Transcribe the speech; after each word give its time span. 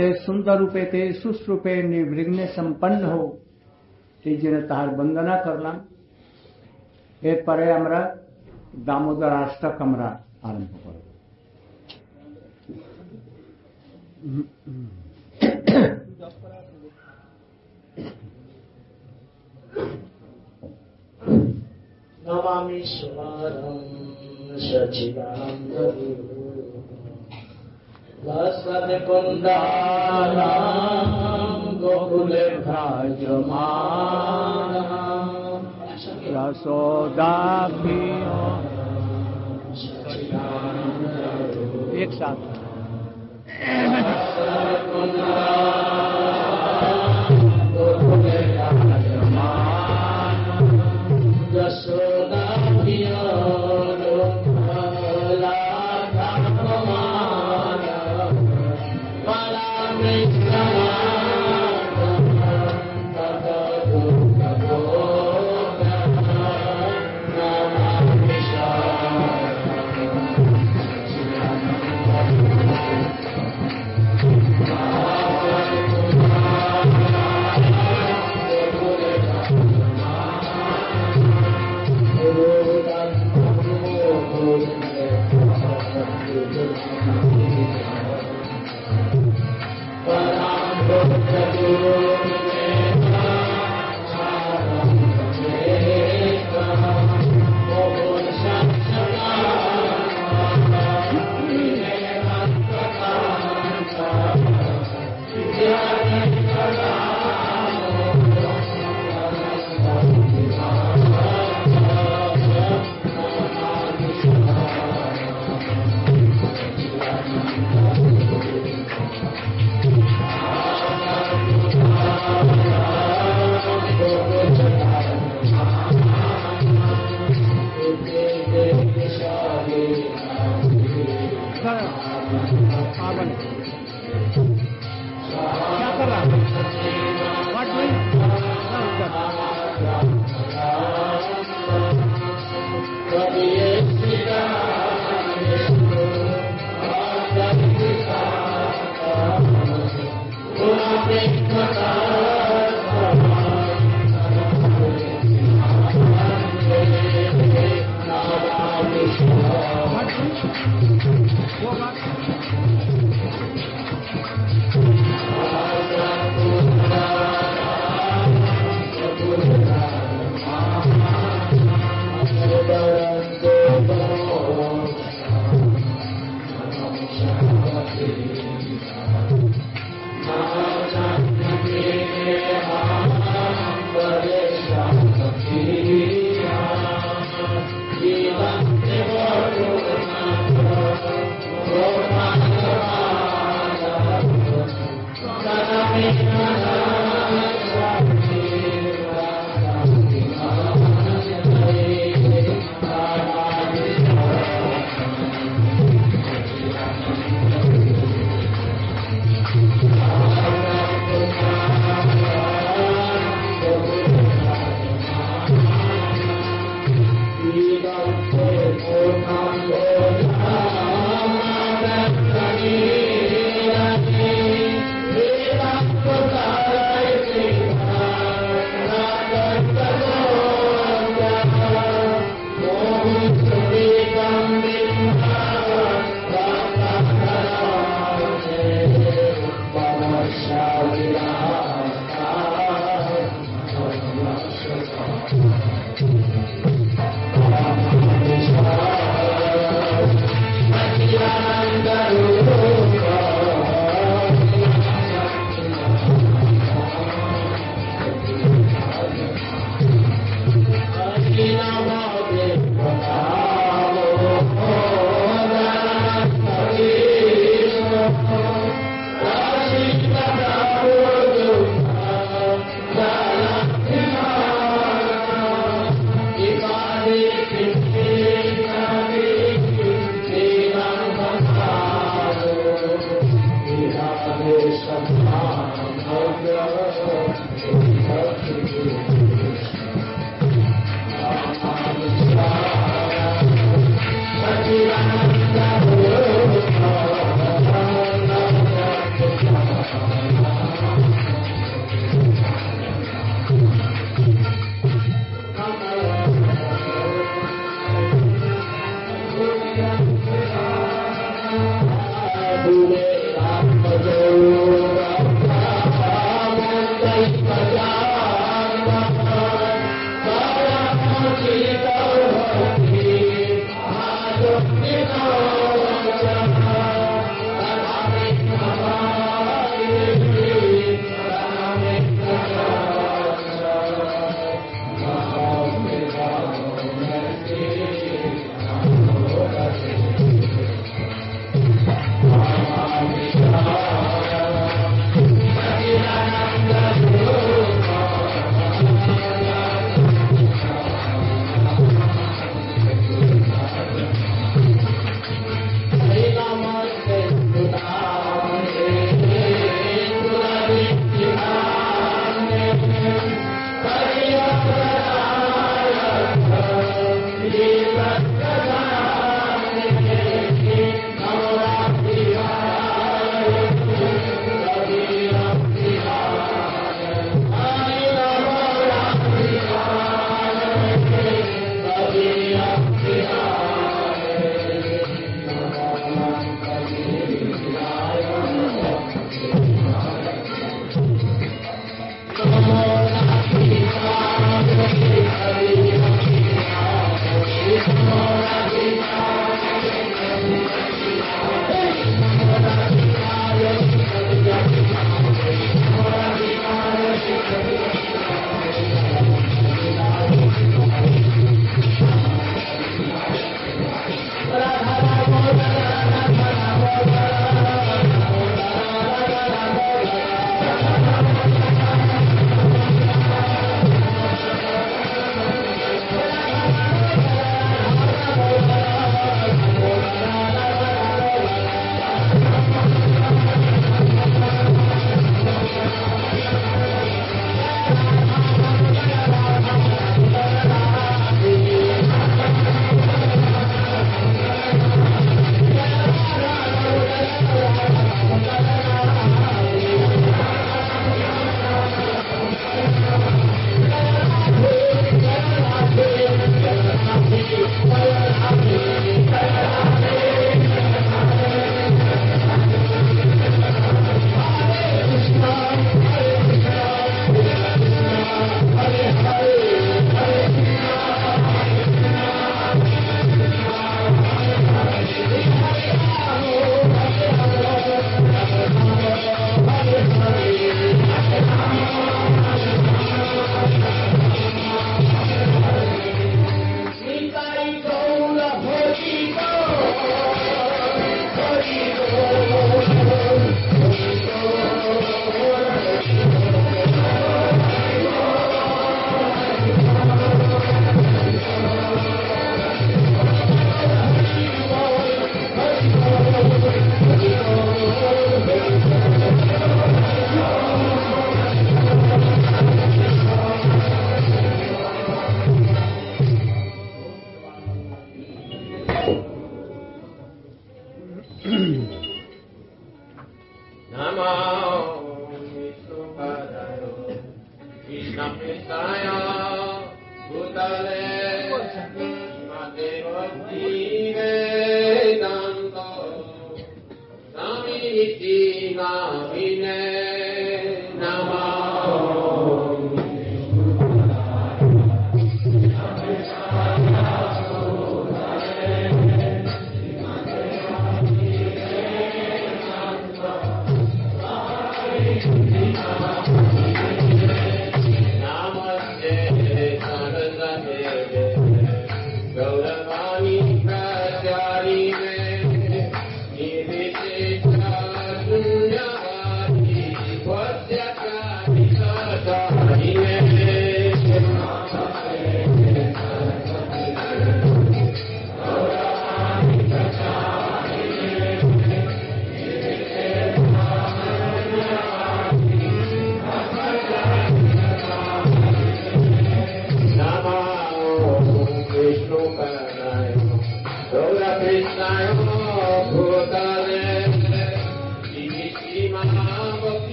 ते 0.00 0.12
सुंदर 0.16 0.56
रूपे 0.58 0.82
ते 0.84 1.00
सुस्त 1.12 1.48
रूपे 1.48 1.72
निर्विघ्न 1.82 2.44
संपन्न 2.46 3.04
हो। 3.04 3.24
जिन्हें 4.24 4.66
तार 4.68 4.88
वंदना 4.96 5.36
कर 5.44 5.56
ला 5.60 5.72
पर 7.44 7.62
हमारा 7.62 8.00
दामोदर 8.86 9.32
आस्था 9.32 9.68
कमरा 9.70 10.08
आरंभ 10.44 10.72
कर। 10.84 10.96
नमामि 22.24 22.80
सुमारं 22.86 23.78
सचिदानन्दगुरु 24.60 26.39
वसतकुन्दानां 28.24 29.00
गोकुले 31.80 32.48
भ्राजमानः। 32.58 33.40
रसोदाभि 36.34 38.02
एक 42.02 42.10
साथ। 42.12 42.42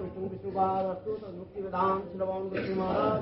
विष्णु 0.00 0.28
विष्णुवार 0.28 0.84
अस्तु 0.86 1.12
तदुक्ति 1.22 1.62
श्रवण 2.12 2.48
विष्णु 2.52 2.76
महाराज 2.80 3.20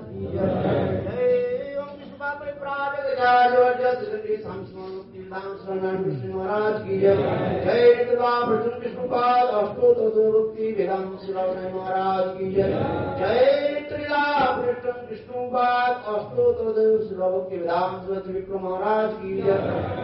जय 1.07 1.77
ओम 1.83 1.91
विष्णुवार 1.99 2.35
परिप्राज 2.41 3.01
गजाजो 3.07 3.65
जय 3.81 3.95
श्री 4.05 4.37
संस्मरण 4.37 5.14
महाराज 5.31 6.81
की 6.83 6.99
जय 7.01 7.17
जय 7.65 8.05
प्रसन्न 8.05 8.81
विष्णुपाद 8.81 9.49
अष्टोत 9.55 9.99
भक्ति 10.17 10.73
वेदांत 10.73 11.21
शिवाय 11.21 11.73
महाराज 11.75 12.27
की 12.39 12.51
जय 12.53 12.73
जय 13.19 13.71
नितला 13.75 14.25
प्रसन्न 14.55 15.07
विष्णुपाद 15.11 16.03
अष्टोत 16.15 16.61
भक्ति 16.61 17.57
वेदांत 17.57 18.27
विक्रम 18.27 18.67
महाराज 18.69 19.11
की 19.15 19.37
जय 19.37 19.59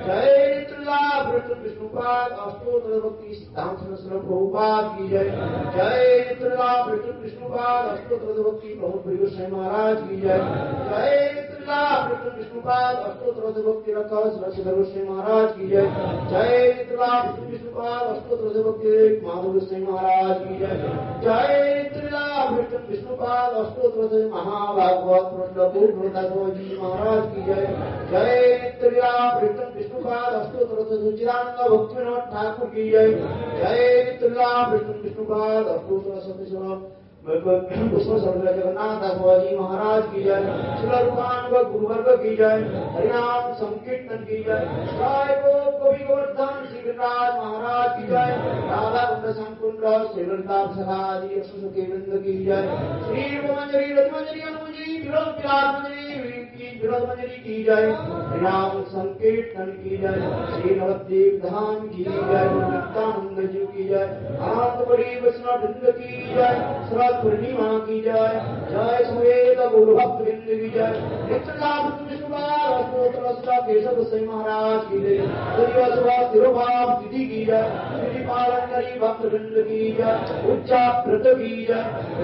जय 0.07 0.55
नितला 0.55 1.03
प्रसन्न 1.23 1.61
विष्णुपाद 1.63 2.33
अष्टोत 2.47 2.87
भक्ति 3.05 3.35
सिद्धांत 3.35 3.79
प्रभुपाद 4.09 4.85
की 4.97 5.09
जय 5.09 5.31
जय 5.77 6.25
नितला 6.29 6.71
प्रसन्न 6.85 7.19
विष्णुपाद 7.23 7.89
अष्टोत 7.89 8.25
भक्ति 8.39 8.75
प्रभु 8.75 8.99
प्रिय 8.99 9.49
महाराज 9.49 9.97
की 10.01 10.21
जय 10.21 10.39
जय 10.91 11.33
नितला 11.35 11.83
प्रसन्न 12.07 12.37
विष्णुपाद 12.39 12.97
अष्टोत 12.97 13.65
भक्ति 13.67 13.93
रखा 13.93 14.29
सरस्वती 14.31 14.91
श्री 14.91 15.09
महाराज 15.21 15.49
की 15.57 15.67
जय। 15.69 15.87
जय 16.31 16.73
विष्णुपाद 17.51 18.07
अष्टोत 18.07 18.41
भक्ति 18.67 19.21
माधव 19.27 19.59
सिंह 19.59 19.91
महाराज 19.91 20.37
की 20.39 20.59
जय। 20.59 20.77
जय 21.25 21.91
प्रसन्न 22.51 22.87
विष्णुपाद 22.91 23.53
अष्टोत 23.55 24.13
महाभागवत 24.35 25.33
जी 26.55 26.79
महाराज 26.83 27.27
की 27.35 27.43
जय। 27.43 27.67
जय 28.11 28.59
नितला 28.63 29.39
प्रसन्न 29.39 29.79
विष्णुपाद 29.79 30.33
अष्टोत 30.33 30.89
सुचिरानंद 30.89 31.71
भक्ति 31.71 32.05
ठाकुर 32.33 32.69
की 32.69 32.91
जय। 32.91 33.13
जय 33.59 34.03
नितला 34.05 34.69
प्रसन्न 34.69 35.01
विष्णुपाद 35.03 35.67
जगन्नाथ 38.43 39.03
महाराज 39.57 40.05
की 40.15 40.23
जय 40.23 40.45
शिल 40.81 40.93
रूपान 40.93 41.51
गुरुवर्ग 41.73 42.09
की 42.23 42.37
जय, 42.37 42.63
हरिनाम 42.97 43.53
संकीर्तन 43.53 44.25
की 44.25 44.43
जय 44.45 44.63
राय 45.01 45.35
को 45.37 45.53
कवि 45.79 46.05
गोवर्धन 46.05 46.65
श्रीराज 46.71 47.37
महाराज 47.37 48.01
की 48.01 48.07
जय, 48.07 48.33
राधा 48.71 49.05
कुंड 49.05 49.33
संकुंड 49.33 49.85
सखाजी 50.73 51.41
अश्व 51.41 51.69
के 51.69 51.83
वृंद 51.83 52.23
की 52.25 52.45
जय, 52.45 52.65
श्री 53.05 53.25
मंजरी 53.49 53.93
रजमंजरी 53.93 54.41
अनुजी 54.41 54.99
विराट 55.03 55.47
मंजरी 55.47 56.50
की 56.61 56.89
मंजरी 56.89 57.37
की 57.37 57.65
जाए 57.65 57.83
हरिनाम 57.83 58.83
संकीर्तन 58.83 59.65
की 59.65 59.97
जय 59.97 60.19
श्री 60.55 60.75
नवद्वीप 60.75 61.47
धाम 61.47 61.75
की 61.75 62.05
जय 62.05 62.47
नित्यानंद 62.55 63.51
जी 63.53 63.67
की 63.67 63.89
जय 63.89 63.97
अनंत 63.97 64.89
बड़ी 64.89 65.21
वैष्णव 65.21 65.59
वृंद 65.63 65.95
की 65.99 66.35
जय 66.35 66.85
श्रद्धा 66.89 67.23
पूर्णिमा 67.23 67.79
की 67.79 68.01
जय 68.01 68.43
जय 68.71 69.05
सुवेद 69.05 69.59
गुरु 69.59 69.97
भक्त 69.97 70.25
बिंद 70.25 70.45
की 70.47 70.69
नित्यलाभ 71.33 72.01
केशव 73.61 74.05
सिंह 74.05 74.33
महाराज 74.33 74.81
की 74.85 75.01
जय। 75.01 75.19
तिरुभाव 76.33 77.03
की 77.07 77.35
पालन 78.27 78.67
करी 78.67 78.99
भक्त 78.99 79.23
बिंद 79.23 79.65
की 79.69 79.93
जय। 79.93 80.45
उच्चा 80.53 81.05
व्रत 81.09 81.23
की 81.27 81.67
जय। 81.67 81.83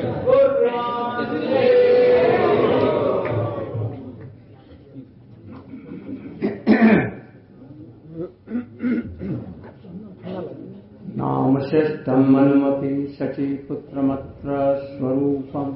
मनुमपि 11.42 13.16
शचीपुत्रमत्र 13.18 14.76
स्वरूपम्। 14.76 15.74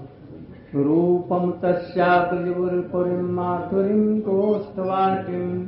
रूपं 0.74 1.52
तस्याग्रिपुरीं 1.52 3.22
माधुरीं 3.22 4.20
गोष्ठवाटिम् 4.20 5.66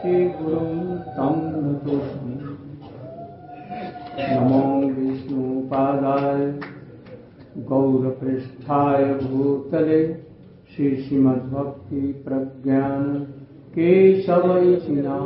श्रीगुरुं 0.00 0.98
तं 0.98 1.36
नतोऽस्मि। 1.62 2.56
नमो 4.30 4.88
विष्णुपादाय 4.88 6.60
गौरपृष्ठाय 7.58 9.04
भूतले 9.04 10.29
श्रीश्रीमद्भक्ति 10.80 12.24
प्रज्ञान 12.28 13.26
केशवैचिना 13.74 15.16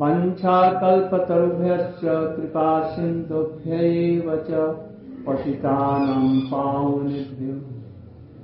वञ्छाकल्पतरुभ्यश्च 0.00 2.00
कृपा 2.04 2.82
सिन्धुभ्यैव 2.82 4.36
च 4.36 4.78
पतितानां 5.26 6.40
पावनेभ्यो, 6.40 7.56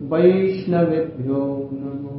वैष्णवेभ्यो 0.06 1.70
नमो। 1.72 2.16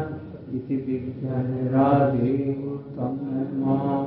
इति 0.55 0.77
विज्ञान 0.77 1.69
राधे 1.69 2.35
माँ। 3.61 4.01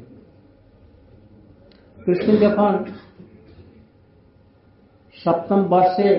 কৃষ্ণ 1.97 2.29
যখন 2.41 2.73
সপ্তম 5.17 5.59
বর্ষে 5.69 6.09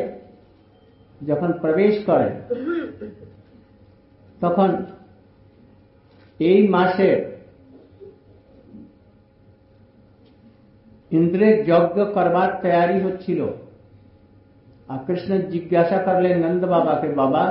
যখন 1.21 1.51
প্রবেশ 1.63 1.95
করেন 2.07 2.33
তখন 4.41 4.69
এই 6.41 6.61
মাসে 6.69 7.11
ইন্দ্রের 11.11 11.57
যজ্ঞ 11.67 11.99
করবার 12.15 12.51
তৈরি 12.63 12.99
হচ্ছিল 13.01 13.41
আর 14.89 14.99
কৃষ্ণ 15.07 15.31
জিজ্ঞাসা 15.51 15.99
করলেন 15.99 16.35
নন্দ 16.45 16.63
বাবাকে 16.67 17.09
বাবা 17.15 17.45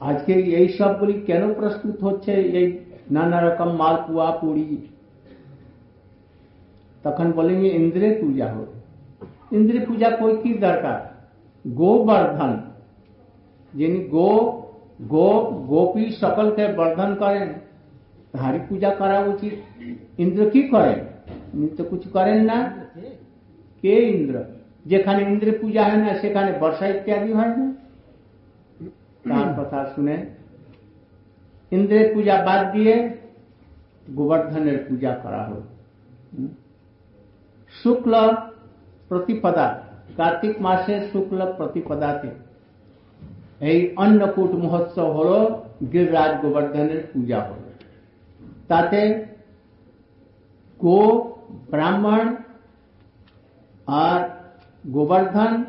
আজকে 0.00 0.32
এই 0.58 0.68
সবগুলি 0.78 1.14
কেন 1.26 1.42
প্রস্তুত 1.54 1.96
হচ্ছে 2.02 2.32
এই 2.52 2.66
নানা 3.10 3.38
রকম 3.40 3.68
মালপুয়া 3.76 4.28
পুরি 4.40 4.68
তখন 7.04 7.26
বলেন 7.32 7.58
ইন্দ্রের 7.72 8.14
পূজা 8.20 8.46
হবে 8.48 8.74
ইন্দ্রের 9.56 9.82
পূজা 9.86 10.08
কই 10.10 10.34
কি 10.42 10.50
দরকার 10.58 10.98
গোবর্ধন 11.64 12.52
যিনি 13.72 13.98
গো 14.10 14.30
গো 15.10 15.28
গোপী 15.66 16.04
সকলকে 16.22 16.64
বর্ধন 16.78 17.10
করেন 17.22 17.48
তাহারই 18.32 18.60
পূজা 18.68 18.90
করা 19.00 19.18
উচিত 19.32 19.54
ইন্দ্র 20.18 20.42
কি 20.52 20.60
করেন 20.72 20.98
উনি 21.54 21.68
তো 21.78 21.82
কিছু 21.84 22.08
করেন 22.16 22.40
না 22.44 22.58
কে 23.82 23.94
ইন্দ্র 24.10 24.36
যেখানে 24.86 25.20
ইন্দ্র 25.24 25.48
পূজা 25.60 25.82
হয় 25.84 26.00
না 26.00 26.10
সেখানে 26.22 26.50
বর্ষা 26.60 26.86
ইত্যাদি 26.88 27.30
হয় 27.32 27.54
না 27.58 27.66
তার 29.24 29.48
কথা 29.58 29.78
শুনে 29.94 30.16
ইন্দ্রের 31.72 32.06
পূজা 32.14 32.36
বাদ 32.46 32.62
দিয়ে 32.72 32.94
গোবর্ধনের 34.08 34.78
পূজা 34.88 35.12
করা 35.22 35.40
হল 35.48 35.62
শুক্ল 37.74 38.12
প্রতিপদা 39.10 39.66
কার্তিক 40.16 40.54
মাসের 40.60 41.00
শুক্ল 41.12 41.38
প্রতিপদাতে 41.56 42.30
এই 43.59 43.95
অন্নকূট 43.95 44.51
মহোৎসব 44.51 45.07
হল 45.17 45.31
গিরিরাজ 45.91 46.41
গোবর্ধনের 46.41 47.01
পূজা 47.13 47.39
হল। 47.39 47.61
তাতে 48.67 49.01
গো 50.79 51.01
ব্রাহ্মণ 51.71 52.35
আর 53.87 54.19
গোবর্ধন, 54.91 55.63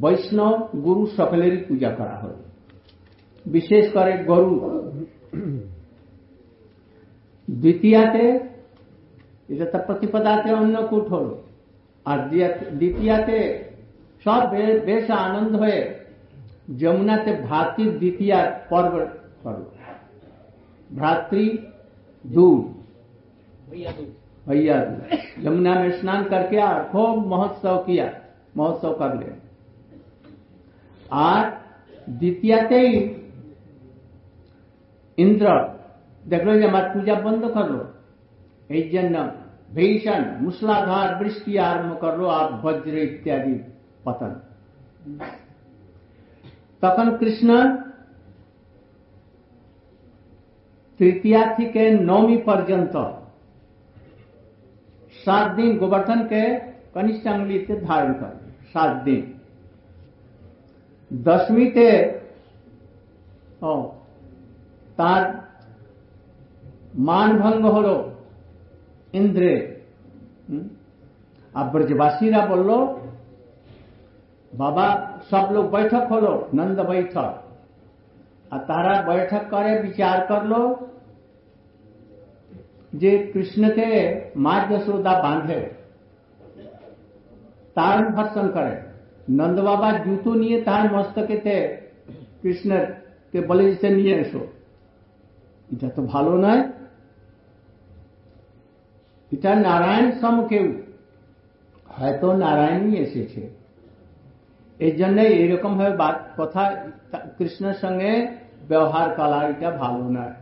বৈষ্ণব, 0.00 0.58
গুরু 0.82 1.06
সকলেরই 1.16 1.60
পূজা 1.68 1.90
করা 1.90 2.16
হল 2.16 2.34
বিশেষ 3.46 3.84
করে 3.92 4.12
গরু। 4.24 4.54
দ্বিতীয়াতে, 7.48 8.24
এটা 9.48 9.66
তো 9.72 9.78
প্রতিপদাতে 9.86 10.52
অন্নকূট 10.52 11.04
হল। 11.08 11.28
আর 12.06 12.18
দ্বিতীয়াতে 12.78 13.38
সব 14.24 14.42
বেশ 14.84 15.10
আনন্দ 15.10 15.56
হয়ে 15.56 15.80
जमुना 16.68 17.16
से 17.24 17.32
भ्रातृ 17.42 17.90
द्वितीय 17.90 18.34
पर्व 18.70 18.98
पर्व 19.44 20.96
भ्रातृ 20.96 21.46
दूध 22.24 22.74
भैया 24.48 24.84
दूध 24.84 25.44
यमुना 25.46 25.74
में 25.74 25.90
स्नान 26.00 26.24
करके 26.24 26.58
खूब 26.92 27.26
महोत्सव 27.26 27.76
किया। 27.78 28.10
महोत्सव 28.56 28.92
कर 28.92 29.14
ले। 29.18 29.32
और 31.12 31.50
द्वितीय 32.08 32.54
ही 32.54 32.92
इंद्र 35.18 35.48
देख 36.24 36.44
लो 36.44 36.52
हमारी 36.68 36.88
पूजा 36.94 37.14
बंद 37.14 37.44
कर 37.54 37.70
लो। 37.70 37.84
इस 38.70 38.90
जन्म 38.92 39.30
भीषण 39.74 40.24
मूसलाधार 40.40 41.22
वृष्टि 41.22 41.56
आरंभ 41.56 41.98
कर 42.00 42.16
लो 42.18 42.26
आप 42.26 42.64
वज्र 42.64 42.98
इत्यादि 42.98 43.54
पतन। 44.06 44.40
তখন 46.85 47.07
কৃষ্ণ 47.19 47.49
তৃতীয়া 50.99 51.41
থেকে 51.57 51.81
নবমী 52.01 52.37
পর্যন্ত 52.45 52.95
সাত 55.15 55.45
দিন 55.55 55.69
গোবর্ধনকে 55.77 56.41
কনিষ্ঠ 56.93 57.23
আঙ্গুলিতে 57.27 57.73
ধারণ 57.87 58.11
করে 58.13 58.37
সাত 58.73 58.91
দিন 59.03 59.21
দশমীতে 61.11 61.89
ও 63.63 63.73
তার 64.97 65.23
মানভঙ্গ 67.01 67.63
হল 67.67 67.87
ইন্দ্রে 69.13 69.53
আর 71.53 71.65
ব্রজবাসীরা 71.71 72.41
বলল 72.47 72.69
বাবা, 74.56 75.12
সব 75.30 75.52
লোক 75.52 75.66
বৈঠক 75.70 76.12
হলো, 76.12 76.48
নন্দ 76.54 76.82
বৈঠক। 76.82 77.34
আর 78.50 78.60
তারা 78.66 79.02
বৈঠক 79.02 79.40
করে, 79.50 79.82
বিচার 79.82 80.26
করল 80.26 80.74
যে 82.92 83.30
কৃষ্ণকে 83.32 84.20
মা 84.36 84.60
যশোদা 84.70 85.22
বাঁধে। 85.22 85.70
তার 87.74 88.12
ভর্ষণ 88.12 88.50
করে। 88.50 88.76
নন্দ 89.30 89.60
বাবা 89.60 89.92
জুতো 89.92 90.34
নিয়ে 90.34 90.62
তার 90.62 90.92
মস্তকেতে 90.92 91.76
কৃষ্ণের 92.42 92.86
কে 93.32 93.40
বলে 93.40 93.74
যে 93.74 93.90
নিয়ে 93.90 94.14
এসো। 94.16 94.46
এটা 95.72 95.88
তো 95.90 96.02
ভালো 96.02 96.36
নয়। 96.36 96.62
এটা 99.32 99.54
নারায়ণ 99.54 100.10
সম 100.10 100.46
কেউ 100.46 100.74
হয়তো 101.88 102.32
নারায়ণই 102.32 102.96
এসেছে। 102.96 103.55
এই 104.79 104.93
জন্য 104.95 105.17
এরকম 105.37 105.71
ভাবে 105.79 105.93
কথা 106.37 106.63
কৃষ্ণের 107.37 107.77
সঙ্গে 107.83 108.11
ব্যবহার 108.69 109.07
করা 109.15 109.39
এটা 109.51 109.69
ভালো 109.81 110.05
নয় 110.09 110.35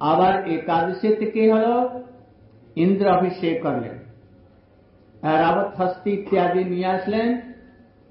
আবার 0.00 0.34
একাদশী 0.48 1.08
থেকে 1.20 1.42
হল 1.52 1.66
ইন্দ্র 2.76 3.06
অভিষেক 3.18 3.54
করলেন 3.62 3.96
রাবত 5.38 5.70
হস্তি 5.78 6.10
ইত্যাদি 6.16 6.62
নিয়ে 6.64 6.88
আসলেন 6.96 7.28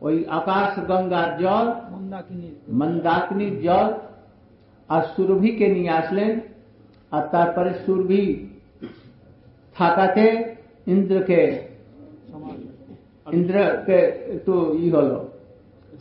ওই 0.02 0.16
আকাশ 0.40 0.72
গঙ্গার 0.90 1.30
জল 1.40 1.66
মন্দাকিনীর 2.72 3.56
জল 3.62 3.90
আর 4.90 5.04
সুরভিকে 5.14 5.68
নিয়ে 5.68 5.94
আসলেন 5.94 6.32
আর 7.12 7.24
তারপরে 7.32 7.72
সুরভি 7.84 8.24
থাকাতে 9.76 10.26
ইন্দ্রকে 10.88 11.42
ইন্দ্রকে 13.28 14.00
একটু 14.36 14.54
ই 14.78 14.86
হলো 14.90 15.18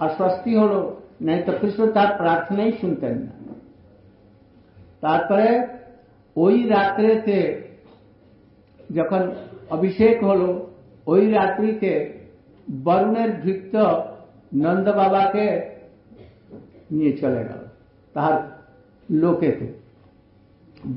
আশ্বস্তি 0.01 0.53
হলো 0.57 0.81
নাই 1.21 1.39
তো 1.43 1.53
কৃষ্ণ 1.53 1.83
তার 1.93 2.11
প্রার্থনাই 2.19 2.73
শুনতেন 2.81 3.15
না 3.19 3.33
তারপরে 5.01 5.49
ওই 6.37 6.57
রাত্রেতে 6.71 7.39
যখন 8.91 9.23
অভিষেক 9.71 10.17
হলো 10.25 10.49
ওই 11.07 11.23
রাত্রিতে 11.33 11.93
বরুণের 12.69 13.31
ভৃত্য 13.43 13.75
নন্দ 14.55 14.87
বাবাকে 14.93 15.47
নিয়ে 16.91 17.13
চলে 17.17 17.43
গেল 17.49 17.63
তার 18.15 18.35
লোকেতে 19.09 19.67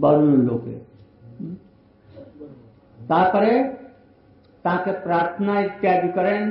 বরুণ 0.02 0.34
লোকে 0.48 0.76
तापरे 2.98 3.54
ताके 4.66 4.92
प्रार्थना 5.04 5.54
इत्यादि 5.62 6.10
करें 6.10 6.42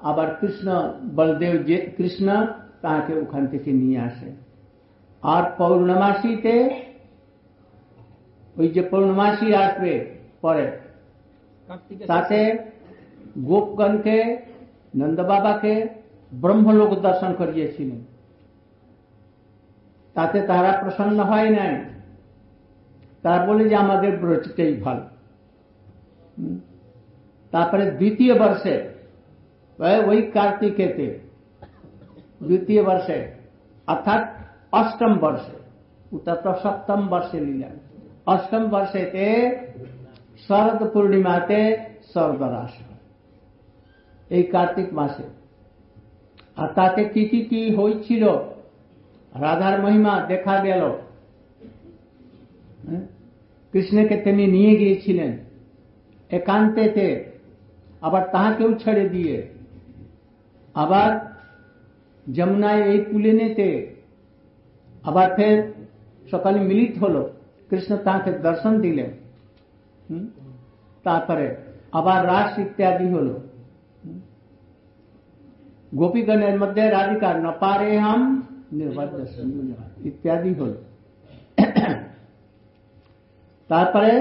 আবার 0.00 0.28
কৃষ্ণ 0.40 0.66
বলদেব 1.16 1.54
যে 1.68 1.76
কৃষ্ণ 1.96 2.26
তাকে 2.80 3.12
ওখান 3.20 3.42
থেকে 3.46 3.70
নিয়ে 3.72 3.98
আসে 4.00 4.28
আর 5.22 5.42
পৌর্ণমাসীতে 5.58 6.54
ওই 8.56 8.68
যে 8.68 8.82
পৌর্ণমাসী 8.90 9.48
আসবে 9.54 9.92
পরে 10.40 10.66
তাতে 12.08 12.38
গোপগণকে 13.44 14.16
নন্দ 14.94 15.18
বাবাকে 15.22 15.72
ব্রহ্মলোক 16.32 16.92
দর্শন 17.00 17.30
করিয়েছিলেন 17.34 18.00
তাতে 20.16 20.38
তারা 20.46 20.70
প্রসন্ন 20.82 21.18
হয় 21.24 21.50
নাই 21.50 21.74
তারা 23.24 23.40
বলে 23.46 23.64
যে 23.68 23.76
আমাদের 23.76 24.12
ব্রজটাই 24.16 24.72
ভালো 24.84 25.04
হুম। 26.36 26.56
তারপরে 27.51 27.91
দ্বিতীয় 27.91 28.39
বর্ষে 28.39 28.89
ওই 30.07 30.21
কার্তিকেতে, 30.21 31.19
দ্বিতীয় 32.43 32.83
বর্ষে, 32.83 33.31
অর্থাৎ 33.87 34.27
অষ্টম 34.71 35.17
বর্ষে 35.17 35.57
উত্তর 36.11 36.55
সপ্তম 36.63 37.07
বর্ষে 37.07 37.39
লীলা। 37.39 37.69
অষ্টম 38.25 38.69
বর্ষেতে 38.69 39.25
শরদ 40.47 40.93
পূর্ণিমাতে 40.93 41.77
স্বর্গরাস 42.13 42.71
এই 44.29 44.43
কার্তিক 44.43 44.93
মাসে। 44.93 45.23
আর 46.55 46.67
তাতে 46.67 47.05
কি 47.05 47.25
কি 47.25 47.41
কি 47.45 47.75
হয়েছিল 47.75 48.23
রাধার 49.35 49.81
মহিমা 49.81 50.25
দেখা 50.27 50.63
গেল। 50.63 50.83
কৃষ্ণকে 53.71 54.17
তিনি 54.17 54.47
নিয়ে 54.47 54.75
গিয়েছিলেন। 54.75 55.37
একান্তেতে 56.29 57.28
আবার 58.02 58.22
তাহাকেও 58.32 58.70
ছেড়ে 58.74 59.04
দিয়ে 59.08 59.36
আবার 60.74 61.10
যমুনায় 62.26 62.82
এই 62.84 62.98
কুলে 63.04 63.32
নিতে 63.32 63.68
আবার 65.04 65.28
ফের 65.36 65.56
সকালে 66.30 66.58
মিলিত 66.60 66.94
হলো 66.98 67.22
কৃষ্ণ 67.70 67.92
তাকে 68.04 68.30
দর্শন 68.38 68.74
দিলেন 68.80 69.10
হুম? 70.08 70.24
তারপরে 71.04 71.46
আবার 71.92 72.18
রাস 72.26 72.50
ইত্যাদি 72.58 73.06
হলো 73.08 73.34
হুম? 74.02 74.18
গোপীগণের 75.92 76.56
মধ্যে 76.58 76.82
রাধিকা 76.90 77.28
ন 77.34 77.46
পারে 77.60 77.90
হাম 77.98 78.22
নির্বাচ 78.72 79.10
ইত্যাদি 80.04 80.52
হলো 80.54 80.78
তারপরে 83.70 84.12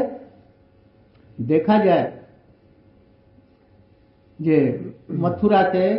দেখা 1.37 1.75
যায় 1.85 2.07
जे 4.38 4.58
मथुरा 5.12 5.62
के 5.68 5.94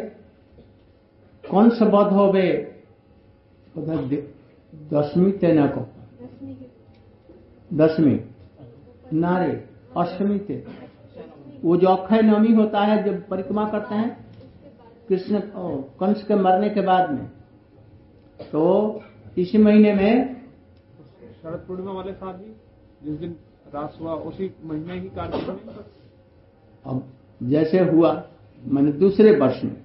कंस 1.44 1.82
वध 1.94 2.14
हो 2.14 2.32
बे 2.32 2.48
दसवीं 4.92 5.32
तेना 5.40 5.66
को। 5.68 5.86
दसवीं 7.72 8.20
नारे 9.14 9.52
अष्टमी 9.98 10.38
ते 10.40 10.64
वो 11.64 11.76
जो 11.78 11.88
अक्षय 11.88 12.22
नवमी 12.22 12.54
होता 12.54 12.82
है 12.82 13.04
जब 13.04 13.28
परिक्रमा 13.30 13.66
करते 13.70 13.96
हैं 13.96 14.10
कृष्ण 15.10 15.42
कंस 16.00 16.24
के 16.24 16.36
मरने 16.38 16.70
के 16.70 16.82
बाद 16.82 17.12
में 17.12 17.26
तो 18.52 18.64
इसी 19.38 19.58
महीने 19.58 19.94
में 19.94 20.36
शरद 21.44 21.64
पूर्णिमा 21.68 21.92
वाले 21.92 22.14
साथ 22.14 22.40
ही 22.40 22.54
जिस 23.04 23.20
दिन 23.20 23.36
रास 23.74 23.98
हुआ 24.02 24.14
उसी 24.30 24.52
महीने 24.64 25.00
ही 25.00 25.10
कार्यक्रम 25.10 25.58
अब 26.86 27.04
जैसे 27.44 27.80
हुआ 27.80 28.30
मैंने 28.64 28.92
दूसरे 28.92 29.40
वर्ष 29.40 29.64
में। 29.64 29.84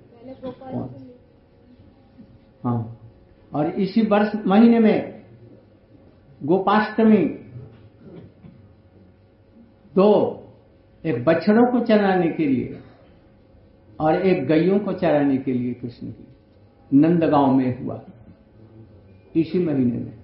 हाँ। 2.64 3.00
और 3.54 3.66
इसी 3.66 4.02
वर्ष 4.02 4.32
महीने 4.46 4.78
में 4.78 5.22
गोपाष्टमी 6.42 7.24
दो 9.94 10.40
एक 11.06 11.24
बछड़ों 11.24 11.72
को 11.72 11.80
चराने 11.86 12.32
के 12.32 12.46
लिए 12.46 12.80
और 14.00 14.26
एक 14.26 14.46
गैयों 14.46 14.78
को 14.78 14.92
चराने 14.92 15.36
के 15.36 15.52
लिए 15.52 15.74
कृष्ण 15.74 16.10
की। 16.10 16.24
नंदगांव 16.94 17.54
में 17.54 17.84
हुआ। 17.84 18.04
इसी 19.36 19.58
महीने 19.58 19.98
में। 19.98 20.18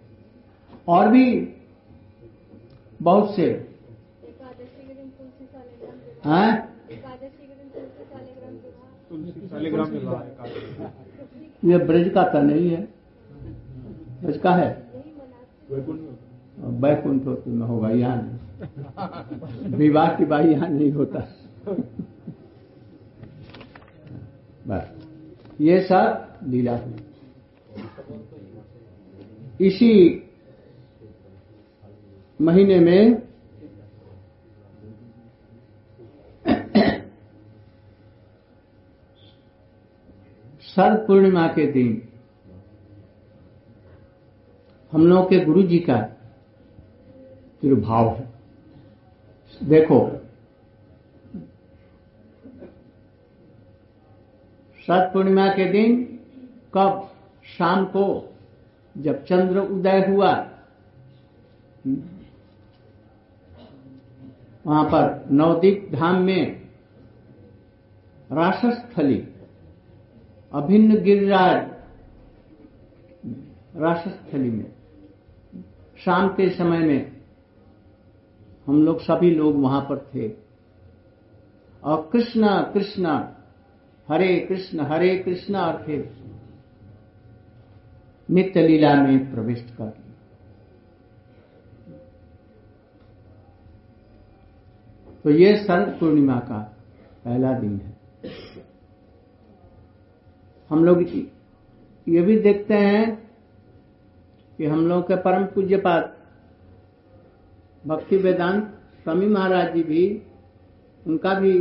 और 0.89 1.09
भी 1.09 1.55
बहुत 3.03 3.37
से। 3.37 3.45
एकादशी 3.45 4.89
के 4.89 4.95
दिन 4.95 5.11
तुलसी 5.11 5.45
सालिग्राम 5.45 5.95
विवाह 5.95 6.41
हैं 6.41 6.53
एकादशी 6.91 7.47
के 7.47 7.55
दिन 7.55 7.69
तुलसी 7.69 7.85
सालिग्राम 7.85 7.85
विवाह 7.85 7.91
तुलसी 7.91 8.05
शालिग्राम 8.05 8.53
विवाह 8.53 8.61
है 8.61 8.69
कार्तिक 8.69 9.00
ये 11.65 11.79
ब्रज 11.79 12.09
का 12.15 12.23
तो 12.23 12.43
नहीं 12.43 12.69
है। 12.71 12.81
ब्रज 14.23 14.37
का 14.39 14.51
है? 14.55 14.69
बैकुंठ 16.81 17.27
होती 17.27 17.51
में 17.51 17.67
होगा 17.67 17.91
यहाँ 17.91 18.17
नहीं। 18.17 19.75
विवाह 19.77 20.09
की 20.17 20.25
बाई 20.25 20.49
यहाँ 20.49 20.69
नहीं 20.69 20.93
होता। 20.93 21.21
बस। 24.69 24.85
ये 25.61 25.81
सब 25.81 26.39
लीला 26.47 26.77
हुई 26.77 26.95
इसी 29.61 29.93
महीने 32.41 32.79
में 32.81 33.30
शरद 40.77 41.07
पूर्णिमा 41.07 41.47
के 41.49 41.67
दिन 41.73 41.91
हम 44.93 45.07
लोग 45.07 45.29
के 45.31 45.39
गुरु 45.45 45.63
जी 45.63 45.79
का 45.79 45.97
तिरुभाव 47.61 48.09
है। 48.09 48.29
देखो 49.63 49.99
शरद 54.81 55.11
पूर्णिमा 55.13 55.49
के 55.49 55.65
दिन 55.73 56.05
कब 56.75 57.09
शाम 57.49 57.85
को 57.87 58.07
जब 58.95 59.25
चंद्र 59.25 59.61
उदय 59.61 60.05
हुआ, 60.09 60.33
वहाँ 64.65 64.85
पर 64.85 65.29
नवदीप 65.33 65.89
धाम 65.93 66.23
में 66.23 66.61
रासस्थली 68.33 69.19
अभिन्न 70.53 71.03
गिरिराज 71.03 71.69
रासस्थली 73.77 74.51
में, 74.51 74.71
शाम 75.99 76.29
के 76.29 76.49
समय 76.51 76.79
में 76.79 77.13
हम 78.67 78.83
लोग 78.83 79.01
सभी 79.01 79.31
लोग 79.31 79.61
वहाँ 79.63 79.81
पर 79.83 79.99
थे। 80.15 80.29
और 81.83 82.09
कृष्ण 82.13 82.49
कृष्ण, 82.73 83.07
हरे 84.09 84.39
कृष्ण 84.41 84.87
हरे 84.87 85.17
कृष्ण 85.19 85.73
फिर 85.77 86.11
नित्य 88.29 88.63
लीला 88.63 88.95
में 88.95 89.33
प्रविष्ट 89.35 89.75
कर 89.77 89.89
तो 95.25 95.31
ये 95.31 95.57
शरद 95.57 95.97
पूर्णिमा 96.01 96.37
का 96.41 96.59
पहला 97.25 97.53
दिन 97.53 97.81
है। 97.81 97.93
हम 100.71 100.85
लोग 100.85 101.03
ये 102.07 102.21
भी 102.23 102.39
देखते 102.41 102.75
हैं 102.75 103.05
कि 104.59 104.67
हम 104.67 104.87
लोग 104.89 105.03
के 105.09 105.17
परम 105.23 105.45
पूज्य 105.45 105.77
पाठ 105.77 106.05
भक्ति 107.85 108.17
वेदांत 108.17 108.65
स्वामी 109.03 109.27
महाराज 109.27 109.73
जी 109.75 109.83
भी 109.83 110.03
उनका 111.07 111.35
भी 111.35 111.53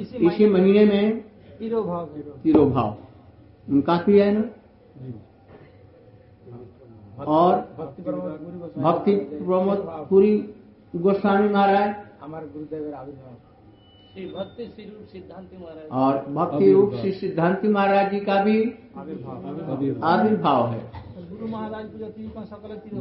इसी 0.00 0.26
इसी 0.26 0.46
महीने 0.50 0.84
में 0.84 1.20
तिरोभाव 1.58 2.06
तिरोभाव 2.42 2.96
उनका 3.68 3.96
भी 4.06 4.18
है 4.18 4.30
ना? 4.32 4.44
और 7.24 7.54
भक्ति 7.78 8.02
प्रमोद 9.16 9.78
पुरी 10.08 10.36
गोस्वामी 10.94 11.48
महाराज। 11.48 11.94
हमारे 12.22 12.46
गुरुदेव 12.46 12.94
भक्ति 14.22 14.64
सिद्धांत 15.12 15.50
महाराज। 15.60 15.88
और 15.90 16.32
भक्ति 16.32 16.72
रूप 16.72 16.90
श्री 17.00 17.12
सिद्धांति 17.12 17.68
महाराज 17.68 18.10
जी 18.10 18.20
का 18.20 18.44
भी 18.44 18.72
आविर्भाव 20.02 20.66
है। 20.68 20.80
गुरु 21.30 21.48
महाराज 21.48 21.86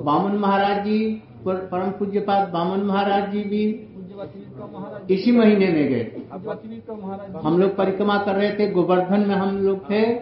बामन 0.06 0.36
महाराज 0.36 0.86
जी 0.86 1.24
पर- 1.46 1.72
परम 1.72 1.92
पूज्यपाद 1.92 2.50
बामन 2.50 2.80
महाराज 2.80 3.32
जी 3.32 3.44
भी 3.44 3.72
पूज्य 3.72 5.14
इसी 5.14 5.32
महीने 5.32 5.68
में 5.68 5.90
गए। 5.90 6.04
पूज्य 6.04 7.40
हम 7.44 7.60
लोग 7.62 7.76
परिक्रमा 7.76 8.18
कर 8.18 8.36
रहे 8.36 8.52
थे 8.52 8.72
गोवर्धन 8.72 9.20
में 9.20 9.36
हम 9.36 9.58
लोग 9.58 9.90
थे 9.90 10.20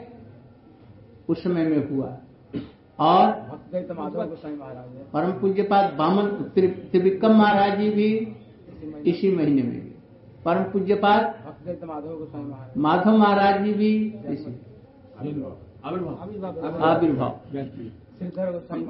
उस 1.30 1.44
समय 1.44 1.64
में 1.64 1.90
हुआ। 1.90 2.18
और 3.00 3.26
भक्त 3.32 3.92
माधव 4.00 4.30
गोस्वामी 4.30 4.58
परम 5.14 5.32
पूज्यपाद 5.32 5.94
बामन 5.94 6.28
त्रिविक्रम 6.28 7.32
महाराज 7.32 7.80
जी 7.80 7.90
भी 7.90 8.36
इसी 9.06 9.36
महीने 9.36 9.62
में 9.62 9.81
परम 10.46 10.64
पूज्यपाद 10.64 11.22
भक्तिवेदांत 11.22 11.84
माधव 11.94 12.18
गोस्वामी 12.18 12.50
महाराज 12.50 12.78
माधव 12.78 13.18
महाराज 13.18 13.64
जी 13.66 13.74
भी 13.74 14.14
आविर्भाव। 16.82 17.40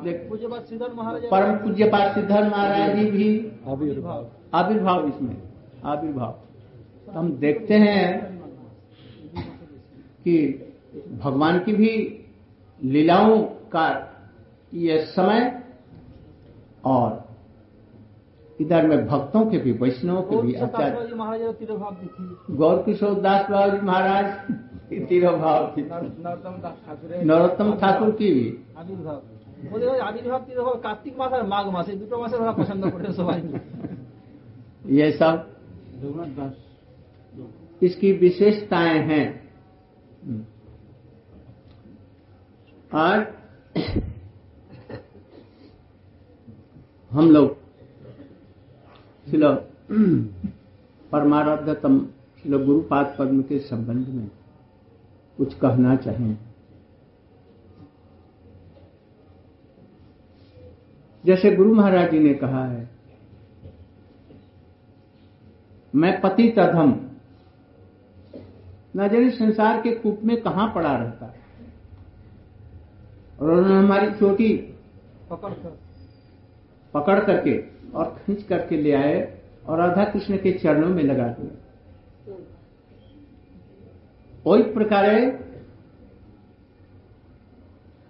देख- 0.04 0.30
पूज्य 0.30 0.48
बात 0.48 0.66
श्रीधर 0.68 0.94
महाराज 0.94 1.24
परम 1.32 1.56
पूज्यपाद 1.58 2.14
सिद्धार्थ 2.14 2.52
महाराज 2.52 2.96
जी 2.96 3.12
भी 3.12 3.52
आविर्भाव। 3.68 4.28
आविर्भाव 4.54 5.08
इसमें 5.08 5.38
आविर्भाव। 5.86 6.32
तो 7.06 7.12
हम 7.12 7.32
देखते 7.34 7.74
हैं 7.74 8.40
कि 10.24 10.38
भगवान 11.24 11.60
की 11.60 11.74
भी 11.74 11.90
लीलाओं 12.84 13.38
का 13.74 13.88
यह 14.74 15.06
समय 15.06 15.64
और 16.86 17.21
इधर 18.61 18.87
में 18.89 19.07
भक्तों 19.07 19.45
के 19.47 19.59
भी 19.59 19.73
वैष्णवों 19.75 20.23
के 20.23 20.41
भी 20.43 20.55
आचार्य 20.57 21.07
जी 21.07 21.15
महाराज 21.15 21.55
तिरुभाव 21.57 21.95
तिथि 21.95 22.55
गौर 22.57 22.83
किशोर 22.83 23.21
दास 23.23 23.51
बाबू 23.51 23.71
जी 23.73 23.87
महाराज 23.87 24.27
तिरुभाव 25.09 25.67
की 25.75 25.83
नरोत्तम 25.83 26.61
दास 26.63 26.77
ठाकुर 26.87 27.25
नरोत्तम 27.27 27.75
ठाकुर 27.79 28.11
की 28.13 28.33
भी 28.35 28.47
আবির্ভাব 28.77 29.21
ওদের 29.67 29.89
ওই 29.89 30.01
আবির্ভাব 30.03 30.41
তিরোভাব 30.49 30.77
কার্তিক 30.81 31.15
মাস 31.19 31.33
আর 31.35 31.45
মাঘ 31.53 31.67
মাস 31.75 31.87
এই 31.89 31.97
দুটো 31.99 32.17
মাসে 32.23 32.37
ওরা 32.37 32.53
পছন্দ 32.61 32.83
করে 32.95 33.09
সবাই 33.19 33.39
ये 34.93 35.07
सब 35.15 35.35
रघुनाथ 36.01 36.31
दास 36.37 36.55
इसकी 37.83 38.11
विशेषताएं 38.19 39.01
हैं 39.05 39.27
और 42.97 43.17
हम 47.11 47.31
लोग 47.31 47.60
शिल 49.32 49.44
परमाराधतम 51.12 52.00
शिल 52.44 52.56
गुरुपाद 52.66 53.16
पद्म 53.20 53.42
के 53.42 53.60
संबंध 53.60 54.08
में 54.08 54.28
कुछ 55.38 55.54
कहना 55.54 55.96
चाहें। 55.96 56.38
जैसे 61.26 61.56
गुरु 61.56 61.74
महाराज 61.76 62.12
जी 62.12 62.20
ने 62.20 62.34
कहा 62.34 62.66
है 62.66 62.90
मैं 65.96 66.22
पति 66.22 66.48
तधम 66.58 66.94
न 68.98 69.08
जाने 69.10 69.30
संसार 69.30 69.82
के 69.82 69.92
कूप 69.96 70.22
में 70.24 70.42
कहा 70.42 70.66
पड़ा 70.68 70.96
रहता। 70.98 71.34
और 73.42 73.52
उन्होंने 73.52 73.80
हमारी 73.80 74.12
चोटी 74.12 74.54
पकड़ 75.30 75.54
कर। 75.54 75.78
पकड़ 76.94 77.20
करके 77.20 77.81
और 77.95 78.07
खींच 78.19 78.41
करके 78.51 78.77
ले 78.85 78.93
आए 79.03 79.17
और 79.67 79.75
राधा 79.79 80.05
कृष्ण 80.13 80.33
के 80.45 80.51
चरणों 80.63 80.91
में 80.97 81.05
लगा 81.11 81.29
दिया 81.37 81.55
ওই 84.45 84.61
প্রকারে 84.75 85.17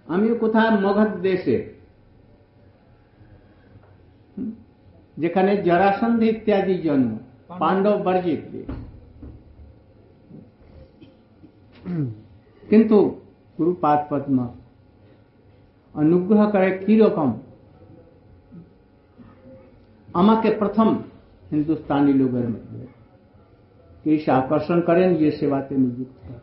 আমি 0.07 0.27
কোথায় 0.43 0.71
মগধ 0.85 1.11
দেশে 1.27 1.55
হুম, 4.33 4.49
যেখানে 5.17 5.51
জরাসন্ধ 5.67 6.19
ইত্যাদি 6.31 6.75
জন্ম 6.85 7.09
পাণ্ডব 7.61 7.97
বর্জিত 8.05 8.41
দেশ। 8.53 8.69
কিন্তু 12.63 12.97
গুরুপাদ 13.57 13.99
পদ্ম 14.09 14.37
অনুগ্রহ 15.95 16.41
করে 16.53 16.69
কি 20.11 20.11
রকম 20.11 20.21
আমাকে 20.21 20.51
প্রথম 20.51 21.03
হিন্দুস্তানি 21.51 22.13
লোকের 22.13 22.49
মধ্যে 22.49 22.87
कैसे 24.05 24.31
আকর্ষণ 24.31 24.81
করেন 24.81 25.15
ये 25.15 25.31
সেবাতে 25.31 25.75
নিযুক্ত 25.75 26.27
করেন। 26.27 26.39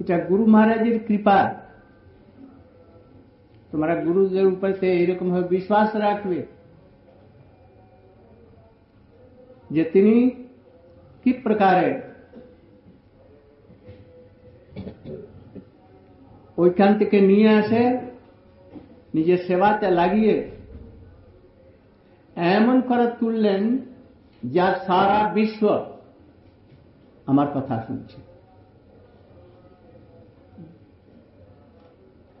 এটা 0.00 0.24
গুরু 0.24 0.46
মহারাজের 0.46 1.04
কৃপা 1.06 1.54
তোমারা 3.70 4.04
গুরুদের 4.04 4.46
উপর 4.46 4.70
से 4.70 4.86
এরকম 4.86 5.30
ভাবে 5.30 5.48
বিশ্বাস 5.48 5.96
রাখবে 5.96 6.46
যে 9.70 9.84
তিনি 9.84 10.30
কি 11.24 11.32
প্রকারে 11.32 12.00
ওইখান 16.56 16.98
থেকে 16.98 17.20
নিয়ে 17.20 17.48
আসে 17.48 18.05
নিজের 19.13 19.37
সেবাতে 19.37 19.91
লাগিয়ে 19.91 20.51
এমন 22.35 22.81
করে 22.81 23.11
তুললেন 23.19 23.77
যা 24.51 24.79
সারা 24.87 25.33
বিশ্ব 25.33 25.85
আমার 27.25 27.47
কথা 27.47 27.83
শুনছে। 27.87 28.17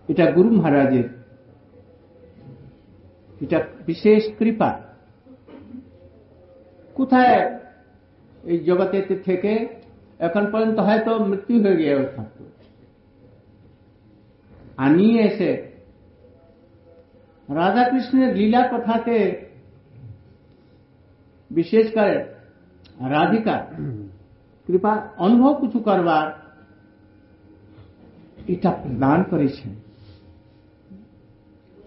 এটা 0.07 0.31
গুরু 0.31 0.49
মহারাজের, 0.49 1.09
এটা 3.41 3.59
বিশেষ 3.85 4.23
কৃপা। 4.39 4.79
কোথায় 6.95 7.59
এই 8.43 8.59
জগতে 8.59 9.15
থেকে 9.15 9.67
এখন 10.19 10.51
পর্যন্ত 10.51 10.79
হয়তো 10.79 11.25
মৃত্যু 11.25 11.61
হয়ে 11.61 11.77
গিয়ে 11.77 11.95
থাকতো। 12.15 12.43
আমি 14.77 15.19
এসে 15.19 15.66
রাধাকৃষ্ণের 17.49 18.35
লীলা 18.35 18.67
কথাকে 18.67 19.47
বিশেষ 21.51 21.93
করে 21.93 22.15
রাধিকার 23.09 23.75
কৃপা 24.67 25.09
অনুভব 25.17 25.53
কিছু 25.61 25.79
করবার 25.79 26.47
এটা 28.47 28.71
প্রদান 28.71 29.23
করেছেন। 29.23 29.75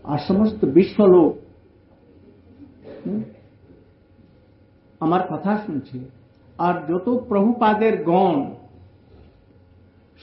আর 0.05 0.19
সমস্ত 0.19 0.65
বিশ্ব 0.65 1.05
লোক 1.05 1.37
আমার 5.01 5.21
কথা 5.29 5.59
শুনছে। 5.67 5.99
আর 6.59 6.75
যত 6.89 7.25
প্রভুপাদের 7.29 8.05
গণ, 8.05 8.55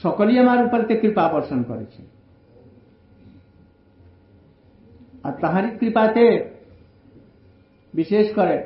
সকলেই 0.02 0.38
আমার 0.38 0.66
উপরতে 0.66 0.96
কৃপা 0.96 1.32
বর্ষণ 1.32 1.62
করেছে। 1.62 2.17
আর 5.28 5.34
তাহারি 5.42 5.70
কৃপাতে 5.80 6.26
বিশেষ 7.94 8.26
করে 8.34 8.56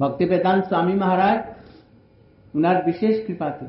ভক্তি 0.00 0.24
বেদান্ত 0.30 0.64
স্বামী 0.66 0.94
মহারাজ, 1.02 1.40
উনার 2.54 2.78
বিশেষ 2.84 3.14
কৃপাতে 3.26 3.66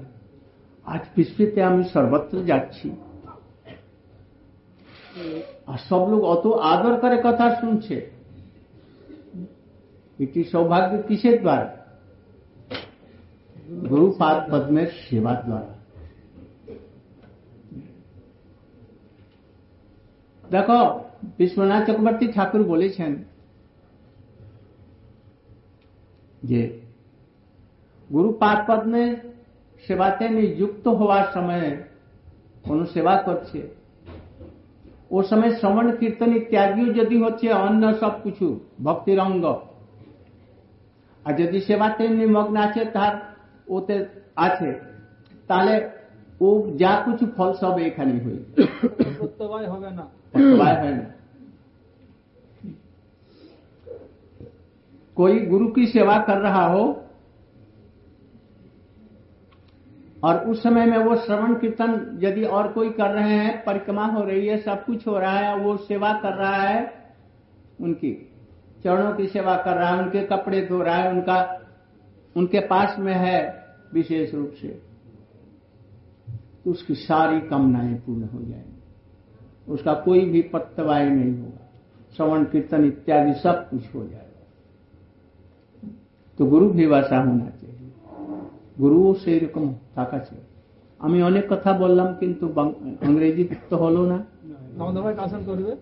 আজ 0.85 1.03
বিশ্বতে 1.15 1.59
আমি 1.69 1.83
সর্বত্র 1.93 2.35
যাচ্ছি। 2.49 2.87
আর 5.71 5.79
সব 5.89 6.03
লোক 6.11 6.21
অত 6.33 6.45
আদর 6.73 6.93
করে 7.03 7.17
কথা 7.27 7.45
শুনছে। 7.59 7.95
এটি 10.19 10.41
সৌভাগ্য 10.51 10.91
কিসের 11.07 11.37
দ্বারা? 11.41 11.67
গুরুপাদ 13.89 14.37
পদ্মের 14.51 14.89
সেবা 15.03 15.33
দ্বারা। 15.45 15.71
দেখো 20.43 20.79
বিশ্বনাথ 21.39 21.81
চক্রবর্তী 21.87 22.25
ঠাকুর 22.35 22.61
বলেছেন 22.63 23.11
যে 26.43 26.61
গুরুপাদ 28.09 28.57
পদ্মের 28.67 29.11
সেবাতে 29.83 30.25
নিযুক্ত 30.29 30.85
হওয়ার 30.87 31.25
সময় 31.33 31.67
কোন 32.67 32.79
সেবা 32.93 33.15
করছে। 33.27 33.59
ও 35.11 35.17
সময় 35.23 35.51
শ্রবণ, 35.59 35.87
কীর্তন 35.99 36.31
ইত্যাদিও 36.39 36.87
যদি 36.99 37.15
হচ্ছে 37.23 37.47
অন্য 37.53 37.83
সব 38.01 38.13
কিছু, 38.23 38.47
ভক্তির 38.83 39.19
অঙ্গ। 39.19 39.45
আর 41.25 41.33
যদি 41.41 41.57
সেবাতে 41.67 42.03
নিমগ্ন 42.09 42.55
আছে, 42.67 42.81
তার 42.95 43.13
ওতে 43.67 43.95
আছে, 44.47 44.69
তাহলে 45.47 45.73
ও 46.41 46.47
যা 46.81 46.91
কিছু 47.05 47.25
ফল 47.35 47.51
সব 47.61 47.75
এখানে 47.79 48.13
হয়ে 48.23 48.39
প্রত্যবায় 49.19 49.67
হবে 49.73 49.89
না। 49.99 50.05
पटवाए 50.35 50.85
है। 50.85 51.15
कोई 55.15 55.39
गुरु 55.39 55.67
की 55.67 55.87
सेवा 55.87 56.17
कर 56.17 56.37
रहा 56.37 56.65
हो, 56.65 57.01
और 60.23 60.37
उस 60.49 60.63
समय 60.63 60.85
में 60.85 60.97
वो 60.97 61.15
श्रवण 61.15 61.53
कीर्तन 61.53 62.19
यदि 62.21 62.43
और 62.43 62.67
कोई 62.67 62.89
कर 62.89 63.09
रहे 63.11 63.33
हैं, 63.33 63.63
परिक्रमा 63.63 64.05
हो 64.05 64.23
रही 64.23 64.47
है, 64.47 64.57
सब 64.57 64.85
कुछ 64.85 65.07
हो 65.07 65.19
रहा 65.19 65.37
है, 65.37 65.57
वो 65.57 65.77
सेवा 65.77 66.13
कर 66.13 66.33
रहा 66.33 66.55
है, 66.55 67.03
उनकी 67.81 68.31
चरणों 68.83 69.13
की 69.13 69.27
सेवा 69.27 69.55
कर 69.57 69.77
रहा 69.77 69.89
है, 69.89 70.03
उनके 70.03 70.21
कपड़े 70.21 70.65
धो 70.65 70.81
रहा 70.81 70.95
है, 70.95 71.11
उनका, 71.11 71.61
उनके 72.37 72.59
पास 72.59 72.95
में 72.99 73.13
है, 73.13 73.65
विशेष 73.93 74.33
रूप 74.33 74.53
से, 74.61 74.81
उसकी 76.67 76.95
सारी 76.95 77.39
कामनाएँ 77.41 77.95
पूर्ण 77.95 78.23
हो 78.23 78.41
जाएँगी। 78.41 78.74
उसका 79.68 79.92
कोई 79.94 80.20
भी 80.24 80.40
पत्तवाय 80.52 81.04
नहीं 81.10 81.32
होगा 81.38 81.64
श्रवण 82.14 82.44
कीर्तन 82.44 82.84
इत्यादि 82.84 83.32
सब 83.34 83.56
कुछ 83.70 83.84
हो 83.94 84.00
जाएगा 84.04 84.28
তো 86.38 86.42
গুরু 86.46 86.66
ভাষা 86.90 87.16
होना 87.24 87.48
चाहिए 87.50 87.88
গুরুও 88.80 89.10
সেই 89.14 89.38
রকম 89.38 89.64
থাকা 89.94 90.18
চাই 90.18 90.40
আমি 91.00 91.18
অনেক 91.22 91.44
কথা 91.48 91.70
বললাম 91.72 92.08
কিন্তু 92.20 92.44
বাং- 92.48 92.76
ইংরেজি 93.08 93.44
তো 93.70 93.76
হলো 93.76 94.02
না 94.06 94.18
দামোদর 94.76 95.02
ভাই 95.02 95.14
কাসন 95.14 95.40
করবে 95.44 95.72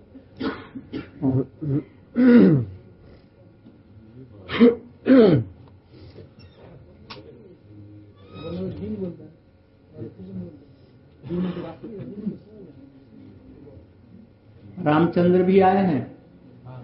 रामचंद्र 14.87 15.43
भी 15.43 15.61
आए 15.69 15.85
हैं 15.87 16.03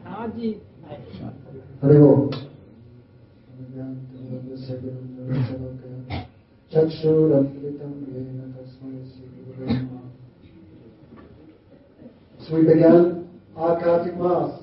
हाँ 0.05 0.27
जी 0.37 0.49
हरि 1.83 1.99
ओम 2.03 2.29
चक्षुरमृतं 6.73 7.93
येन 8.13 8.53
तस्मै 8.55 8.93
श्रीगुरुवे 9.11 9.67
नमः 9.67 10.03
So 12.41 12.57
we 12.57 12.63
began 12.63 13.29
our 13.57 13.81
Kartik 13.81 14.17
Mass 14.17 14.61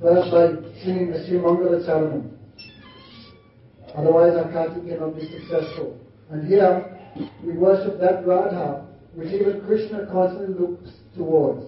first 0.00 0.30
by 0.32 0.46
singing 0.82 1.10
the 1.12 1.24
Sri 1.24 1.38
Mangala 1.38 1.84
Charanam. 1.86 2.30
Otherwise 3.94 4.34
our 4.36 4.50
Kartik 4.50 4.88
cannot 4.88 5.14
be 5.14 5.28
successful. 5.30 6.00
And 6.30 6.48
here 6.48 6.98
we 7.44 7.52
worship 7.52 8.00
that 8.00 8.26
Radha 8.26 8.86
which 9.14 9.28
even 9.28 9.60
Krishna 9.66 10.06
constantly 10.10 10.54
looks 10.58 10.90
towards. 11.15 11.65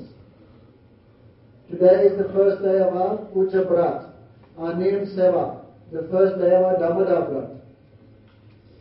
Today 1.70 2.06
is 2.06 2.18
the 2.18 2.32
first 2.34 2.62
day 2.64 2.80
of 2.80 2.96
our 2.96 3.18
Puja 3.34 3.66
Brat, 3.66 4.14
our 4.58 4.74
Niyam 4.74 5.06
Seva, 5.16 5.62
the 5.92 6.08
first 6.12 6.40
day 6.40 6.56
of 6.56 6.64
our 6.64 6.80
Damodar 6.80 7.30
Brat. 7.30 7.50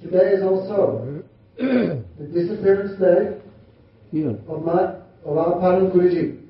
Today 0.02 0.32
is 0.36 0.42
also 0.42 1.22
the 1.56 2.26
disappearance 2.32 2.98
day 3.00 3.40
Here. 4.10 4.38
of, 4.48 4.62
my, 4.64 4.94
of 5.24 5.36
our 5.36 5.54
Param 5.54 5.90
Guruji. 5.92 6.42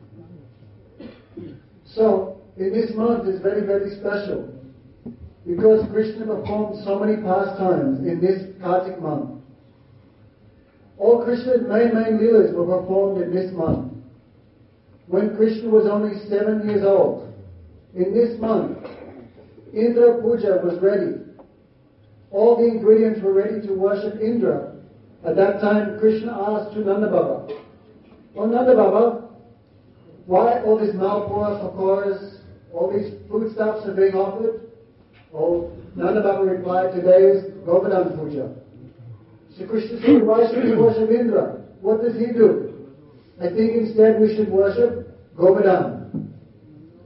So, 1.86 2.40
in 2.58 2.72
this 2.72 2.90
month 2.94 3.28
is 3.28 3.40
very, 3.40 3.64
very 3.64 3.96
special 3.96 4.52
because 5.46 5.88
Krishna 5.90 6.26
performed 6.26 6.84
so 6.84 6.98
many 6.98 7.22
pastimes 7.22 8.00
in 8.00 8.20
this 8.20 8.42
Kartik 8.60 9.00
month. 9.00 9.40
All 10.98 11.24
Krishna's 11.24 11.62
main, 11.68 11.94
main 11.94 12.18
leelas 12.18 12.52
were 12.52 12.80
performed 12.80 13.22
in 13.22 13.34
this 13.34 13.52
month. 13.52 13.85
When 15.08 15.36
Krishna 15.36 15.68
was 15.68 15.86
only 15.86 16.18
seven 16.28 16.68
years 16.68 16.84
old, 16.84 17.32
in 17.94 18.12
this 18.12 18.38
month, 18.40 18.78
Indra 19.72 20.20
Puja 20.20 20.60
was 20.62 20.78
ready. 20.82 21.22
All 22.30 22.56
the 22.56 22.66
ingredients 22.66 23.20
were 23.22 23.32
ready 23.32 23.64
to 23.66 23.72
worship 23.72 24.20
Indra. 24.20 24.74
At 25.24 25.36
that 25.36 25.60
time, 25.60 25.98
Krishna 25.98 26.32
asked 26.32 26.74
to 26.74 26.80
Nanda 26.80 27.08
Baba, 27.08 27.48
Oh 28.36 28.46
Nanda 28.46 28.74
Baba, 28.74 29.28
why 30.26 30.60
all 30.62 30.78
this 30.78 30.94
malpura, 30.94 31.62
pakoras, 31.62 32.38
all 32.72 32.92
these 32.92 33.14
foodstuffs 33.30 33.86
are 33.86 33.94
being 33.94 34.14
offered? 34.14 34.60
Oh, 35.32 35.72
Nanda 35.94 36.22
Baba 36.22 36.44
replied, 36.44 36.94
today 36.94 37.22
is 37.22 37.44
Govardhan 37.64 38.18
Puja. 38.18 38.54
So 39.56 39.66
Krishna 39.66 40.00
said, 40.00 40.22
why 40.26 40.50
should 40.50 40.64
we 40.64 40.76
worship 40.76 41.08
Indra? 41.10 41.62
What 41.80 42.02
does 42.02 42.14
he 42.14 42.26
do? 42.26 42.75
I 43.40 43.48
think 43.48 43.72
instead 43.72 44.20
we 44.20 44.34
should 44.34 44.48
worship 44.48 45.36
Govardhan. 45.36 46.32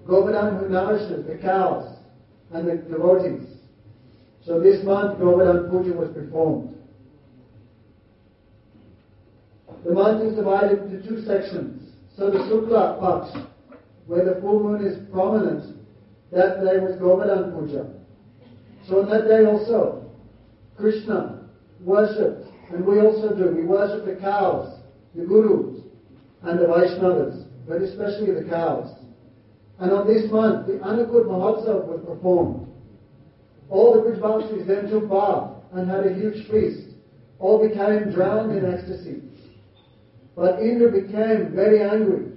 Govardhan 0.07 0.59
who 0.59 0.68
nourishes 0.68 1.26
the 1.26 1.39
cows 1.39 1.97
and 2.53 2.68
the 2.68 2.76
devotees. 2.76 3.49
So 4.45 4.61
this 4.61 4.85
month 4.85 5.18
Govardhan 5.18 5.70
Puja 5.70 5.93
was 5.93 6.11
performed. 6.14 6.76
The 9.85 9.93
month 9.93 10.22
is 10.22 10.37
divided 10.37 10.83
into 10.85 11.09
two 11.09 11.24
sections. 11.24 11.95
So 12.16 12.31
the 12.31 12.39
Sukla 12.39 13.01
Paksh, 13.01 13.47
where 14.07 14.24
the 14.24 14.41
full 14.41 14.62
moon 14.62 14.85
is 14.85 14.99
prominent, 15.11 15.76
that 16.33 16.62
day 16.64 16.78
was 16.78 16.97
Govardhan 17.01 17.53
Puja. 17.53 17.89
So 18.89 19.01
on 19.01 19.11
that 19.11 19.26
day 19.26 19.45
also, 19.47 20.11
Krishna 20.76 21.49
worshipped, 21.81 22.47
and 22.72 22.85
we 22.85 23.01
also 23.01 23.35
do. 23.35 23.55
We 23.55 23.64
worship 23.64 24.05
the 24.05 24.16
cows, 24.20 24.81
the 25.14 25.24
gurus, 25.24 25.80
and 26.43 26.59
the 26.59 26.64
Vaishnavas, 26.64 27.45
but 27.68 27.82
especially 27.82 28.32
the 28.32 28.49
cows. 28.49 28.95
And 29.78 29.93
on 29.93 30.07
this 30.07 30.30
month, 30.30 30.66
the 30.66 30.74
Anukut 30.74 31.26
Mahotsav 31.26 31.86
was 31.86 32.05
performed. 32.07 32.66
All 33.68 33.95
the 33.95 34.01
Brijvasis 34.01 34.66
then 34.66 34.91
took 34.91 35.09
bath 35.09 35.53
and 35.72 35.88
had 35.88 36.07
a 36.07 36.14
huge 36.14 36.49
feast. 36.51 36.88
All 37.38 37.66
became 37.66 38.12
drowned 38.12 38.57
in 38.57 38.70
ecstasy. 38.70 39.22
But 40.36 40.61
Indra 40.61 40.91
became 40.91 41.55
very 41.55 41.82
angry 41.82 42.32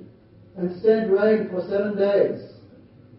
and 0.57 0.81
sent 0.81 1.11
rain 1.11 1.49
for 1.49 1.61
seven 1.67 1.97
days. 1.97 2.41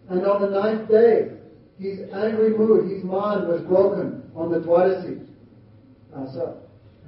And 0.09 0.25
on 0.27 0.43
the 0.43 0.51
ninth 0.51 0.89
day, 0.89 1.31
his 1.79 2.01
angry 2.13 2.57
mood, 2.57 2.91
his 2.91 3.03
mind 3.05 3.49
was 3.49 3.63
broken 3.63 4.23
on 4.37 4.51
the 4.53 4.61
Dwadasi. 4.61 5.27
Ah, 6.15 6.27
so, 6.33 6.59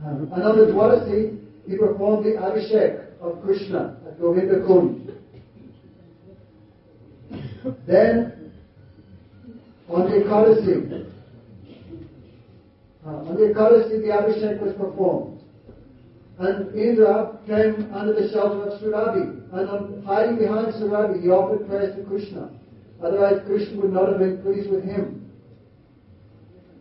and 0.04 0.32
on 0.32 0.58
the 0.58 0.72
Dwadasi, 0.72 1.38
he 1.68 1.76
performed 1.76 2.24
the 2.24 2.40
Abhishek 2.40 2.95
of 3.20 3.42
Krishna 3.42 3.98
at 4.06 4.20
Govinda 4.20 4.66
Kund. 4.66 5.12
Then, 7.86 8.52
on 9.88 10.10
the 10.10 10.16
Ekadasi, 10.18 11.06
uh, 13.04 13.08
on 13.08 13.34
the 13.34 13.54
Ekadasi, 13.54 14.02
the 14.02 14.08
Abhishek 14.08 14.60
was 14.60 14.74
performed. 14.74 15.40
And 16.38 16.74
Indra 16.74 17.38
came 17.46 17.90
under 17.94 18.12
the 18.12 18.30
shelter 18.30 18.68
of 18.68 18.80
Surabi. 18.80 19.52
And 19.52 19.70
on 19.70 20.02
hiding 20.04 20.38
behind 20.38 20.74
Surabi, 20.74 21.22
he 21.22 21.30
offered 21.30 21.66
prayers 21.66 21.96
to 21.96 22.04
Krishna. 22.04 22.50
Otherwise, 23.02 23.40
Krishna 23.46 23.80
would 23.80 23.92
not 23.92 24.08
have 24.08 24.18
been 24.18 24.42
pleased 24.42 24.70
with 24.70 24.84
him. 24.84 25.30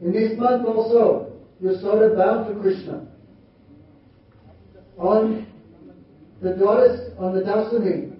In 0.01 0.11
this 0.11 0.37
month 0.37 0.65
also, 0.67 1.31
Yasoda 1.63 2.15
bowed 2.17 2.49
to 2.49 2.59
Krishna. 2.59 3.07
On 4.97 5.47
the 6.45 6.51
Dwaras, 6.51 7.19
on 7.19 7.33
the 7.33 7.41
Dasani, 7.41 8.15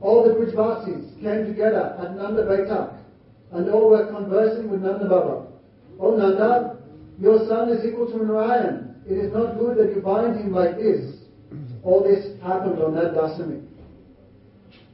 all 0.00 0.22
the 0.22 0.34
Brijvasis 0.34 1.20
came 1.20 1.46
together 1.46 1.96
at 2.00 2.14
Nanda 2.14 2.44
Baitak 2.44 2.96
and 3.50 3.68
all 3.70 3.90
were 3.90 4.06
conversing 4.06 4.70
with 4.70 4.82
Nanda 4.82 5.08
Baba. 5.08 5.48
Oh 5.98 6.14
Nanda, 6.16 6.78
your 7.18 7.44
son 7.48 7.70
is 7.70 7.84
equal 7.84 8.06
to 8.12 8.24
Narayan. 8.24 8.94
It 9.08 9.14
is 9.14 9.32
not 9.32 9.58
good 9.58 9.78
that 9.78 9.96
you 9.96 10.00
bind 10.00 10.36
him 10.38 10.52
like 10.52 10.76
this. 10.76 11.16
All 11.82 12.04
this 12.04 12.40
happened 12.40 12.80
on 12.80 12.94
that 12.94 13.14
Dasami. 13.14 13.66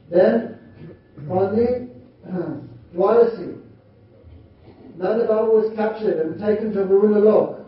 Then, 0.09 0.57
on 1.29 1.55
the 1.55 1.89
Dwadasi, 2.95 3.61
Nanda 4.97 5.27
Baba 5.27 5.45
was 5.45 5.75
captured 5.75 6.25
and 6.25 6.39
taken 6.39 6.73
to 6.73 6.85
Varuna 6.85 7.19
Lok. 7.19 7.59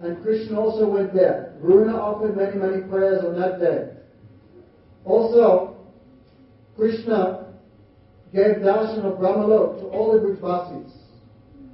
And 0.00 0.20
Krishna 0.22 0.60
also 0.60 0.88
went 0.88 1.14
there. 1.14 1.54
Varuna 1.62 1.96
offered 1.96 2.36
many, 2.36 2.56
many 2.56 2.82
prayers 2.88 3.24
on 3.24 3.38
that 3.38 3.60
day. 3.60 3.97
Also, 5.08 5.74
Krishna 6.76 7.46
gave 8.32 8.56
darshan 8.56 9.04
of 9.04 9.18
Brahmalok 9.18 9.80
to 9.80 9.86
all 9.86 10.12
the 10.12 10.18
Brijvasis. 10.18 10.92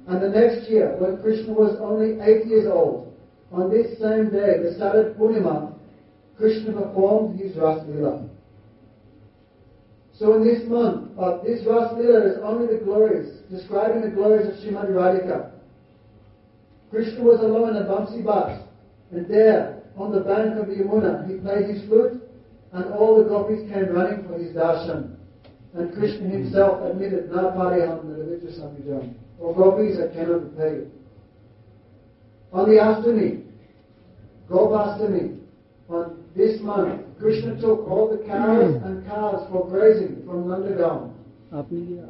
And 0.07 0.21
the 0.21 0.29
next 0.29 0.69
year, 0.69 0.95
when 0.99 1.21
Krishna 1.21 1.51
was 1.51 1.77
only 1.81 2.21
eight 2.21 2.45
years 2.47 2.67
old, 2.71 3.13
on 3.51 3.69
this 3.69 3.99
same 3.99 4.29
day, 4.29 4.63
the 4.63 4.75
Sarat 4.79 5.17
Purnima, 5.17 5.73
Krishna 6.37 6.71
performed 6.73 7.39
his 7.39 7.57
Ras 7.57 7.85
Lila. 7.87 8.29
So 10.17 10.35
in 10.35 10.45
this 10.45 10.67
month, 10.69 11.11
uh, 11.19 11.43
this 11.43 11.65
Ras 11.67 11.93
Lila 11.97 12.25
is 12.25 12.37
only 12.41 12.73
the 12.73 12.83
glories, 12.83 13.41
describing 13.51 14.01
the 14.01 14.15
glories 14.15 14.47
of 14.47 14.53
Srimad 14.55 14.89
Radhika. 14.91 15.51
Krishna 16.89 17.21
was 17.21 17.41
alone 17.41 17.75
at 17.75 17.87
Vamsi 17.87 18.23
Bhat, 18.23 18.65
and 19.11 19.27
there, 19.27 19.83
on 19.97 20.13
the 20.13 20.21
bank 20.21 20.57
of 20.57 20.67
the 20.67 20.75
Yamuna, 20.75 21.27
he 21.27 21.37
played 21.39 21.69
his 21.69 21.85
flute, 21.87 22.24
and 22.75 22.93
all 22.93 23.23
the 23.23 23.29
gopis 23.29 23.61
came 23.71 23.93
running 23.93 24.27
for 24.27 24.37
his 24.37 24.53
darshan. 24.53 25.15
And 25.73 25.93
Krishna 25.93 26.27
himself 26.27 26.83
admitted, 26.83 27.31
Na 27.31 27.51
the 27.51 27.75
nirvicha 28.03 28.59
samyajam. 28.59 29.13
O 29.41 29.53
gopis, 29.53 29.97
I 29.97 30.13
cannot 30.13 30.43
repay 30.43 30.75
you. 30.75 30.91
On 32.51 32.69
the 32.69 32.79
afternoon, 32.79 33.45
Gopastami, 34.49 35.39
on 35.89 36.23
this 36.35 36.61
month, 36.61 37.01
Krishna 37.19 37.59
took 37.59 37.87
all 37.89 38.09
the 38.09 38.23
cows 38.25 38.75
and 38.83 39.05
calves 39.05 39.49
for 39.49 39.67
grazing 39.69 40.23
from 40.25 40.45
Nandagaon. 40.45 41.11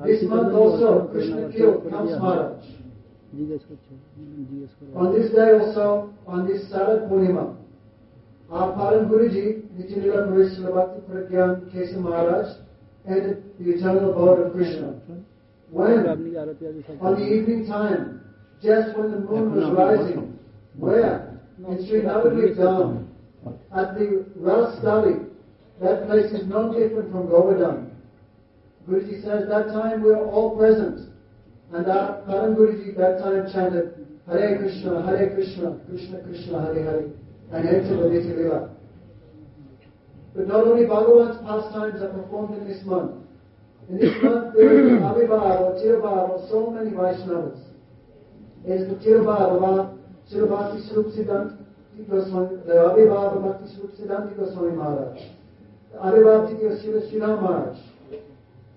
This 0.06 0.24
month 0.24 0.54
also, 0.54 1.08
Krishna 1.12 1.52
killed 1.52 1.86
Kamsa 1.86 2.20
On 4.96 5.14
this 5.14 5.32
day 5.32 5.52
also, 5.60 6.14
on 6.26 6.48
this 6.48 6.64
Sarad 6.72 7.10
Purnima, 7.10 7.56
Param 8.50 9.10
Guruji, 9.10 9.64
Srivati 9.78 11.02
Kesa 11.74 11.98
Maharaj, 11.98 12.58
and 13.06 13.44
the 13.60 13.72
eternal 13.72 14.12
abode 14.12 14.48
of 14.48 14.54
Krishna. 14.54 15.00
When, 15.72 16.08
on 16.08 17.16
the 17.16 17.26
evening 17.26 17.68
time, 17.68 18.22
just 18.62 18.98
when 18.98 19.12
the 19.12 19.20
moon 19.20 19.56
was 19.56 19.70
rising, 19.72 20.40
where? 20.78 21.40
In 21.68 21.88
Sri 21.88 22.02
Navadvip 22.02 23.08
at 23.76 23.96
the 23.96 24.26
Rastali, 24.40 25.28
that 25.82 26.08
place 26.08 26.32
is 26.32 26.48
no 26.48 26.72
different 26.72 27.12
from 27.12 27.30
Govardhan. 27.30 27.92
Guruji 28.88 29.24
says, 29.24 29.48
that 29.50 29.68
time 29.68 30.04
we 30.04 30.12
were 30.12 30.26
all 30.26 30.56
present. 30.56 31.10
And 31.74 31.88
our 31.88 32.22
Param 32.22 32.56
Guruji 32.56 32.96
that 32.98 33.20
time 33.20 33.52
chanted, 33.52 34.06
Hare 34.28 34.58
Krishna, 34.60 35.06
Hare 35.06 35.34
Krishna, 35.36 35.80
Krishna 35.90 36.20
Krishna, 36.24 36.62
Hare 36.62 36.84
Hare 36.84 37.10
and 37.52 37.68
the 37.68 37.72
Nitya 37.72 38.38
Lila. 38.38 38.70
But 40.36 40.48
not 40.48 40.68
only 40.68 40.86
Bhagavan's 40.86 41.38
pastimes 41.46 42.02
are 42.02 42.10
performed 42.10 42.58
in 42.58 42.68
this 42.68 42.84
month. 42.86 43.24
In 43.90 43.98
this 43.98 44.12
month 44.22 44.56
there 44.56 44.86
is 44.86 44.92
Abhibhav 45.00 45.62
or 45.62 45.74
Tirabhav 45.80 46.44
of 46.44 46.50
so 46.50 46.72
many 46.72 46.92
Vaishnavas. 46.92 47.62
It 48.66 48.82
is 48.82 48.90
the 48.90 48.96
Tirabhav 48.96 49.58
of 49.58 49.64
our 49.64 49.98
Srila 50.30 50.76
Goswami, 52.10 52.58
the 52.66 52.74
Abhibhav 52.74 53.38
of 53.38 53.44
Bhakti 53.44 53.76
Srup 53.76 53.92
Siddhanti 53.96 54.36
Goswami 54.36 54.76
Maharaj, 54.76 55.22
the 55.92 55.98
Abhibhav 56.00 56.52
of 56.52 56.80
Srila 56.80 57.12
Srila 57.12 57.42
Maharaj, 57.42 57.78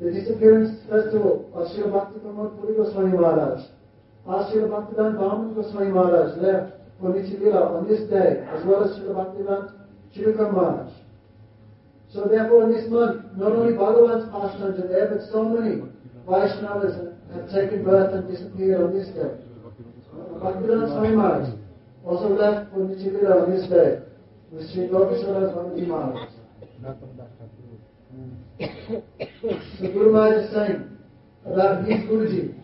the 0.00 0.10
disappearance 0.12 0.78
festival 0.88 1.50
of 1.54 1.66
Srila 1.68 1.92
Bhakti 1.92 2.20
Pramod 2.20 2.60
Puri 2.60 2.76
Goswami 2.76 3.18
Maharaj, 3.18 3.64
our 4.26 4.44
Srila 4.44 4.68
Bhaktivedanta 4.68 5.18
Bhaman 5.18 5.54
Goswami 5.54 5.90
Maharaj 5.90 6.38
left 6.38 6.72
for 7.00 7.10
Nichilila 7.10 7.76
on 7.76 7.88
this 7.88 8.08
day, 8.10 8.44
as 8.50 8.64
well 8.66 8.84
as 8.84 8.98
Srila 8.98 9.14
Bhaktivedanta 9.14 9.72
Chirukam 10.14 10.54
Maharaj. 10.54 10.92
So 12.12 12.24
therefore 12.24 12.64
in 12.64 12.72
this 12.72 12.90
month, 12.90 13.24
not 13.36 13.52
only 13.52 13.74
Bhagavan's 13.74 14.30
pastimes 14.32 14.80
are 14.80 14.88
there, 14.88 15.08
but 15.08 15.20
so 15.30 15.44
many 15.44 15.82
Vaishnavas 16.26 17.14
have 17.34 17.50
taken 17.50 17.84
birth 17.84 18.14
and 18.14 18.26
disappeared 18.28 18.80
on 18.80 18.92
this 18.92 19.08
day. 19.08 19.30
Bhaktivedanta 20.42 20.88
Swami 20.88 21.14
Maharaj 21.14 21.54
also 22.04 22.28
left 22.34 22.72
for 22.72 22.80
Nichilila 22.80 23.44
on 23.44 23.50
this 23.50 23.68
day 23.68 24.00
with 24.50 24.70
Sri 24.72 24.88
Gopishwara 24.88 25.52
Swamiji 25.54 25.86
Maharaj. 25.86 26.30
The 28.58 29.88
Guru 29.92 30.12
Maharaj 30.12 30.44
is 30.44 30.52
saying 30.52 30.98
about 31.44 31.84
his 31.84 32.00
Guruji 32.08 32.54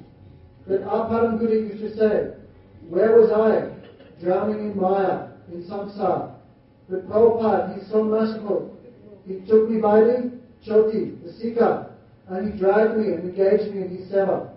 that 0.67 0.83
our 0.85 1.09
Param 1.11 1.39
Guru 1.39 1.69
used 1.69 1.81
to 1.83 1.97
say, 1.97 2.35
Where 2.89 3.13
was 3.13 3.31
I? 3.31 3.84
Drowning 4.23 4.73
in 4.73 4.81
Maya, 4.81 5.29
in 5.53 5.63
samsara. 5.65 6.35
But 6.89 7.09
Prabhupada, 7.09 7.79
he's 7.79 7.91
so 7.91 8.05
merciful. 8.05 8.77
He 9.27 9.41
took 9.47 9.69
me 9.71 9.81
by 9.81 10.01
the 10.01 10.33
choti, 10.65 11.13
the 11.25 11.33
sika, 11.33 11.91
and 12.29 12.53
he 12.53 12.59
dragged 12.59 12.99
me 12.99 13.13
and 13.13 13.31
engaged 13.31 13.75
me 13.75 13.83
in 13.83 13.97
his 13.97 14.11
seva. 14.11 14.51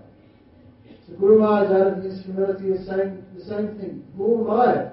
So 1.07 1.15
Guru 1.15 1.39
Maharaj, 1.39 1.71
out 1.71 1.97
of 1.97 2.03
his 2.03 2.23
humility, 2.23 2.67
is 2.67 2.85
saying 2.85 3.23
the 3.35 3.45
same 3.45 3.77
thing. 3.79 4.03
Who 4.17 4.43
am 4.43 4.59
I? 4.59 4.91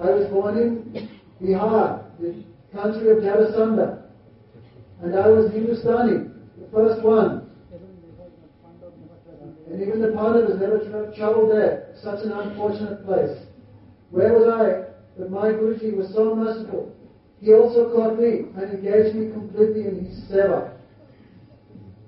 I 0.00 0.10
was 0.10 0.28
born 0.30 0.58
in 0.58 1.08
Bihar, 1.42 2.04
the 2.20 2.44
country 2.72 3.10
of 3.10 3.18
Jarasandha. 3.18 4.02
And 5.02 5.14
I 5.14 5.28
was 5.28 5.50
Hindustani, 5.52 6.28
the 6.58 6.68
first 6.72 7.02
one. 7.02 7.48
And 9.70 9.82
even 9.82 10.00
the 10.00 10.08
Pandavas 10.08 10.60
never 10.60 10.78
tra- 10.78 11.14
traveled 11.16 11.52
there. 11.52 11.94
Such 12.02 12.24
an 12.24 12.32
unfortunate 12.32 13.04
place. 13.04 13.36
Where 14.10 14.32
was 14.32 14.48
I? 14.48 14.88
But 15.18 15.30
my 15.30 15.48
Guruji 15.48 15.96
was 15.96 16.12
so 16.14 16.34
merciful. 16.34 16.94
He 17.40 17.52
also 17.52 17.94
caught 17.94 18.18
me 18.18 18.46
and 18.56 18.72
engaged 18.72 19.14
me 19.14 19.32
completely 19.32 19.86
in 19.86 20.06
his 20.06 20.30
seva. 20.30 20.72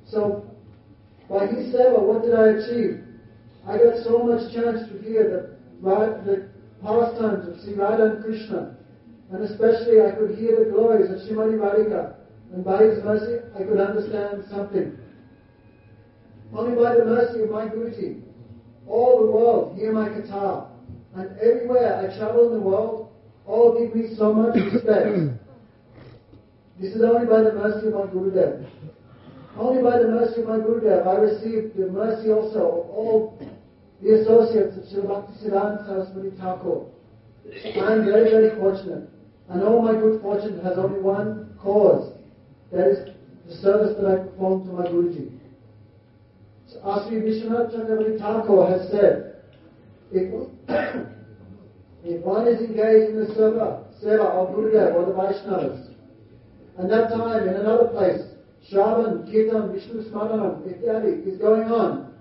So, 0.09 0.45
by 1.29 1.47
his 1.47 1.73
seva, 1.75 2.01
what 2.01 2.23
did 2.23 2.35
I 2.35 2.59
achieve? 2.59 3.05
I 3.67 3.77
got 3.77 4.03
so 4.05 4.25
much 4.25 4.53
chance 4.53 4.89
to 4.89 4.99
hear 5.03 5.57
the, 5.83 5.87
the 6.25 6.49
pastimes 6.83 7.49
of 7.49 7.63
Sri 7.63 7.75
Radha 7.75 8.17
and 8.17 8.25
Krishna. 8.25 8.77
And 9.31 9.45
especially 9.45 10.01
I 10.01 10.13
could 10.13 10.37
hear 10.37 10.65
the 10.65 10.71
glories 10.71 11.11
of 11.11 11.19
Srimati 11.19 11.55
Radhika. 11.55 12.15
And 12.53 12.65
by 12.65 12.83
his 12.83 13.05
mercy, 13.05 13.45
I 13.55 13.63
could 13.63 13.79
understand 13.79 14.45
something. 14.51 14.99
Only 16.53 16.83
by 16.83 16.97
the 16.97 17.05
mercy 17.05 17.43
of 17.43 17.51
my 17.51 17.67
Guruji, 17.67 18.23
all 18.89 19.21
the 19.21 19.31
world 19.31 19.79
hear 19.79 19.93
my 19.93 20.09
katha. 20.09 20.70
And 21.17 21.37
everywhere 21.39 21.99
I 21.99 22.17
travel 22.17 22.49
in 22.49 22.55
the 22.55 22.61
world, 22.61 23.13
all 23.47 23.79
give 23.79 23.95
me 23.95 24.15
so 24.17 24.33
much 24.33 24.55
respect. 24.73 25.35
this 26.81 26.95
is 26.95 27.03
only 27.03 27.27
by 27.27 27.43
the 27.43 27.53
mercy 27.53 27.89
of 27.89 27.95
my 27.95 28.07
Guru 28.13 28.31
Gurudev. 28.31 28.67
Only 29.57 29.83
by 29.83 29.99
the 29.99 30.09
mercy 30.09 30.43
of 30.43 30.49
my 30.49 30.59
Gurudev 30.59 31.07
I 31.07 31.15
received 31.19 31.77
the 31.77 31.89
mercy 31.89 32.31
also 32.31 32.59
of 32.61 32.91
all 32.91 33.39
the 34.01 34.21
associates 34.21 34.77
of 34.79 34.85
Sri 34.89 35.03
Bhakti 35.03 35.33
Siddhanta 35.45 35.87
Saraswati 35.87 36.31
Thakur. 36.39 36.87
I 37.47 37.93
am 37.93 38.05
very, 38.05 38.31
very 38.31 38.57
fortunate. 38.59 39.11
And 39.49 39.63
all 39.65 39.83
my 39.83 39.93
good 39.99 40.23
fortune 40.23 40.61
has 40.63 40.79
only 40.79 41.01
one 41.01 41.59
cause. 41.61 42.13
That 42.71 42.87
is 42.87 43.11
the 43.49 43.57
service 43.57 43.97
that 44.01 44.07
I 44.07 44.17
perform 44.23 44.65
to 44.67 44.73
my 44.73 44.87
Guruji. 44.87 45.33
So 46.69 46.79
Asri 46.79 47.21
Vishwanath 47.21 47.75
Chakravarti 47.75 48.19
Thakur 48.19 48.67
has 48.71 48.91
said, 48.93 49.30
if, 50.13 50.51
if 52.05 52.25
one 52.25 52.47
is 52.49 52.61
engaged 52.61 53.11
in 53.11 53.17
the 53.21 53.35
seva, 53.35 53.85
seva 54.03 54.27
of 54.27 54.55
Gurudev 54.55 54.95
or 54.95 55.07
the 55.07 55.13
Vaishnavas, 55.13 55.95
and 56.79 56.91
that 56.91 57.11
time 57.11 57.49
in 57.49 57.55
another 57.55 57.89
place, 57.89 58.23
Shravan, 58.71 59.31
Kirtan, 59.31 59.73
Vishnu 59.73 60.05
Smaranam, 60.11 60.63
ityadi 60.63 61.27
is 61.27 61.39
going 61.39 61.71
on, 61.71 62.13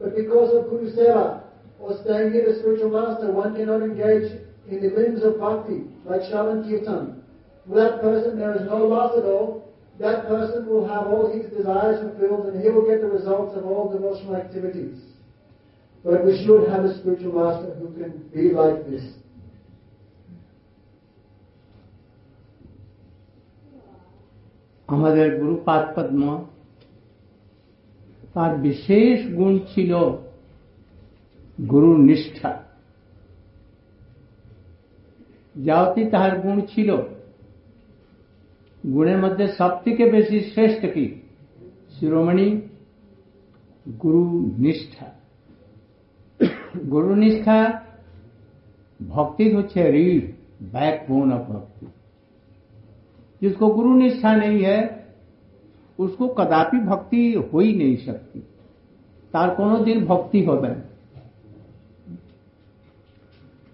but 0.00 0.16
because 0.16 0.54
of 0.54 0.68
Guru 0.70 0.90
Seva 0.92 1.42
or 1.78 1.98
staying 2.04 2.32
near 2.32 2.52
the 2.52 2.58
spiritual 2.60 2.90
master, 2.90 3.30
one 3.30 3.56
cannot 3.56 3.82
engage 3.82 4.40
in 4.68 4.80
the 4.80 4.90
limbs 4.94 5.22
of 5.22 5.38
bhakti, 5.38 5.82
like 6.04 6.22
Shravan 6.22 6.68
Kirtan. 6.68 7.22
For 7.68 7.76
that 7.76 8.00
person, 8.00 8.38
there 8.38 8.54
is 8.54 8.62
no 8.62 8.78
loss 8.86 9.16
at 9.16 9.24
all. 9.24 9.72
That 9.98 10.26
person 10.26 10.66
will 10.66 10.86
have 10.86 11.06
all 11.06 11.30
his 11.32 11.50
desires 11.52 12.00
fulfilled 12.00 12.46
and 12.46 12.62
he 12.62 12.70
will 12.70 12.86
get 12.86 13.00
the 13.00 13.08
results 13.08 13.56
of 13.56 13.64
all 13.66 13.92
devotional 13.92 14.36
activities. 14.36 15.11
But 16.05 16.25
we 16.25 16.33
should 16.41 16.69
have 16.69 16.85
a 16.85 16.97
spiritual 16.97 17.33
master 17.33 17.73
who 17.73 17.87
can 17.93 18.11
be 18.33 18.43
like 18.53 18.79
this. 18.89 19.05
আমাদের 24.89 25.27
গুরুপাদ 25.39 25.83
পদ্ম 25.95 26.21
তার 28.33 28.51
বিশেষ 28.67 29.17
গুণ 29.37 29.53
ছিল 29.71 29.91
গুরুর 31.71 31.97
নিষ্ঠা 32.09 32.51
যাওতি 35.55 36.03
তাহার 36.11 36.33
গুণ 36.43 36.57
ছিল 36.71 36.89
গুণের 38.83 39.19
মধ্যে 39.23 39.45
সব 39.59 39.71
থেকে 39.83 40.03
বেশি 40.15 40.37
শ্রেষ্ঠ 40.51 40.81
কি 40.95 41.05
শিরোমণি 41.95 42.47
গুরু 44.03 44.23
নিষ্ঠা 44.63 45.07
गुरु 46.89 47.15
निष्ठा 47.15 47.59
भक्ति 48.99 49.45
হচ্ছে 49.51 49.81
रीढ़ 49.91 50.25
बैकबोन 50.71 51.31
ऑफ 51.33 51.49
भक्ति 51.49 51.87
जिसको 53.41 53.67
गुरु 53.73 53.93
निष्ठा 53.95 54.35
नहीं 54.35 54.63
है 54.63 54.79
उसको 55.99 56.27
कदापि 56.35 56.79
भक्ति 56.83 57.21
हो 57.45 57.59
ही 57.59 57.73
नहीं 57.75 57.97
सकती 58.05 58.39
তার 59.33 59.49
কোনোদিন 59.55 59.97
ভক্তি 60.05 60.39
হবে 60.47 60.67
না 60.67 60.81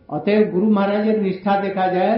অতএব 0.10 0.44
গুরু 0.54 0.68
মহারাজের 0.70 1.18
নিষ্ঠা 1.22 1.54
দেখা 1.62 1.86
যায় 1.96 2.18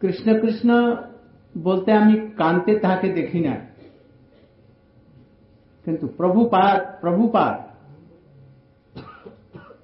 কৃষ্ণ 0.00 0.26
কৃষ্ণ 0.42 0.70
বলতে 1.54 1.90
আমি 1.92 2.14
কান্তে 2.38 2.72
তাহাকে 2.82 3.08
দেখি 3.18 3.40
না 3.40 3.54
কিন্তু 5.84 6.06
প্রভুপাদ 6.18 6.78
প্রভুপাদ 7.00 7.54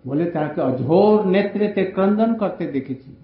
बोले, 0.06 0.26
ताकि 0.26 0.62
अझोर 0.62 1.26
नेत्र 1.26 1.68
ते 1.74 1.84
क्रंदन 1.86 2.34
करते 2.36 2.66
देखे 2.72 2.94
थी 2.96 3.18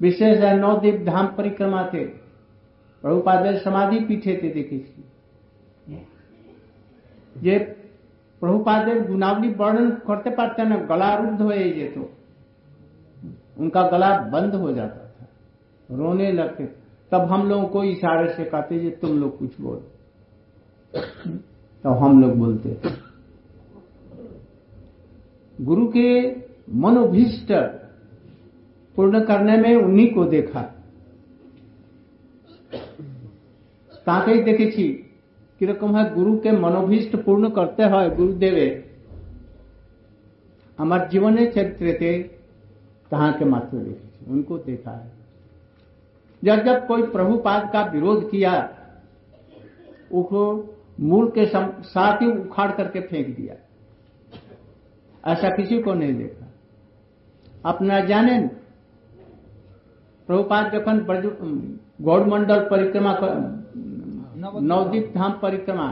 विशेष 0.00 0.42
नवदीप 0.54 1.04
धाम 1.06 1.26
परिक्रमा 1.36 1.82
थे 1.92 2.04
प्रभुपाद 3.04 3.54
समाधि 3.56 3.98
पीछे 4.00 4.36
थे 4.42 4.50
देखे 4.54 4.78
थी 4.78 5.04
ये 7.42 7.58
प्रभुपाद 8.42 8.88
गुनावली 9.08 9.48
वर्णन 9.54 9.90
करते 10.06 10.30
पाते 10.30 10.64
ना, 10.64 10.76
गला 10.86 11.14
रुद्ध 11.16 11.40
हो 11.42 11.52
ये 11.52 11.88
तो 11.88 12.10
उनका 13.58 13.82
गला 13.88 14.10
बंद 14.30 14.54
हो 14.54 14.72
जाता 14.72 15.06
था। 15.06 15.26
रोने 15.88 16.30
लगते। 16.32 16.64
तब 17.12 17.20
हम 17.30 17.48
लोगों 17.48 17.68
को 17.68 17.84
इशारे 17.84 18.32
से 18.34 18.44
कहते 18.44 18.90
तुम 19.00 19.18
लोग 19.20 19.38
कुछ 19.38 19.60
बोल। 19.60 19.76
तब 20.92 21.38
तो 21.84 21.90
हम 21.94 22.20
लोग 22.22 22.36
बोलते 22.38 22.74
थे 22.74 23.05
गुरु 25.55 25.85
के 25.87 26.07
मनोभीष्ट 26.75 27.49
पूर्ण 28.95 29.19
करने 29.25 29.57
में 29.57 29.73
उन्हीं 29.77 30.09
को 30.13 30.25
देखा 30.27 30.63
তাকেই 34.07 34.39
দেখেছি 34.43 34.85
কিরকম 35.61 35.89
হয় 35.95 36.09
গুরুকে 36.15 36.49
মনোভীষ্ট 36.63 37.11
পূর্ণ 37.25 37.43
করতে 37.49 37.83
হয় 37.85 38.09
গুরুদেবে 38.17 38.67
আমার 40.77 41.01
জীবনের 41.09 41.47
चरित्र 41.55 41.85
कहाँ 43.11 43.31
के 43.33 43.45
मात्र 43.45 43.77
देखी 43.77 44.09
उनको 44.31 44.57
देखा 44.57 44.91
है 44.91 45.07
जब 46.41 46.57
जब 46.65 46.77
कोई 46.87 47.01
प्रभुपाद 47.15 47.63
का 47.73 47.81
विरोध 47.85 48.19
किया 48.31 48.53
उसको 50.11 50.41
मूल 50.99 51.25
के 51.29 51.45
सम- 51.45 51.73
साथ 51.85 52.21
ही 52.21 52.27
उखाड़ 52.35 52.71
करके 52.71 52.99
फेंक 53.01 53.27
दिया 53.37 53.55
ऐसा 55.25 55.49
किसी 55.49 55.77
को 55.79 55.93
नहीं 55.93 56.13
देखा 56.13 56.45
अपना 57.69 57.99
जाने 58.05 58.35
প্রভুপাদ 60.27 60.65
যখন 60.73 60.95
ব্রজ- 60.99 61.37
উম, 61.39 61.59
গৌড়মন্ডল 62.01 62.61
পরিক্রমা 62.69 63.13
ক- 63.13 63.37
নবদ্বীপ 64.61 65.05
ধাম 65.13 65.31
পরিক্রমা 65.41 65.87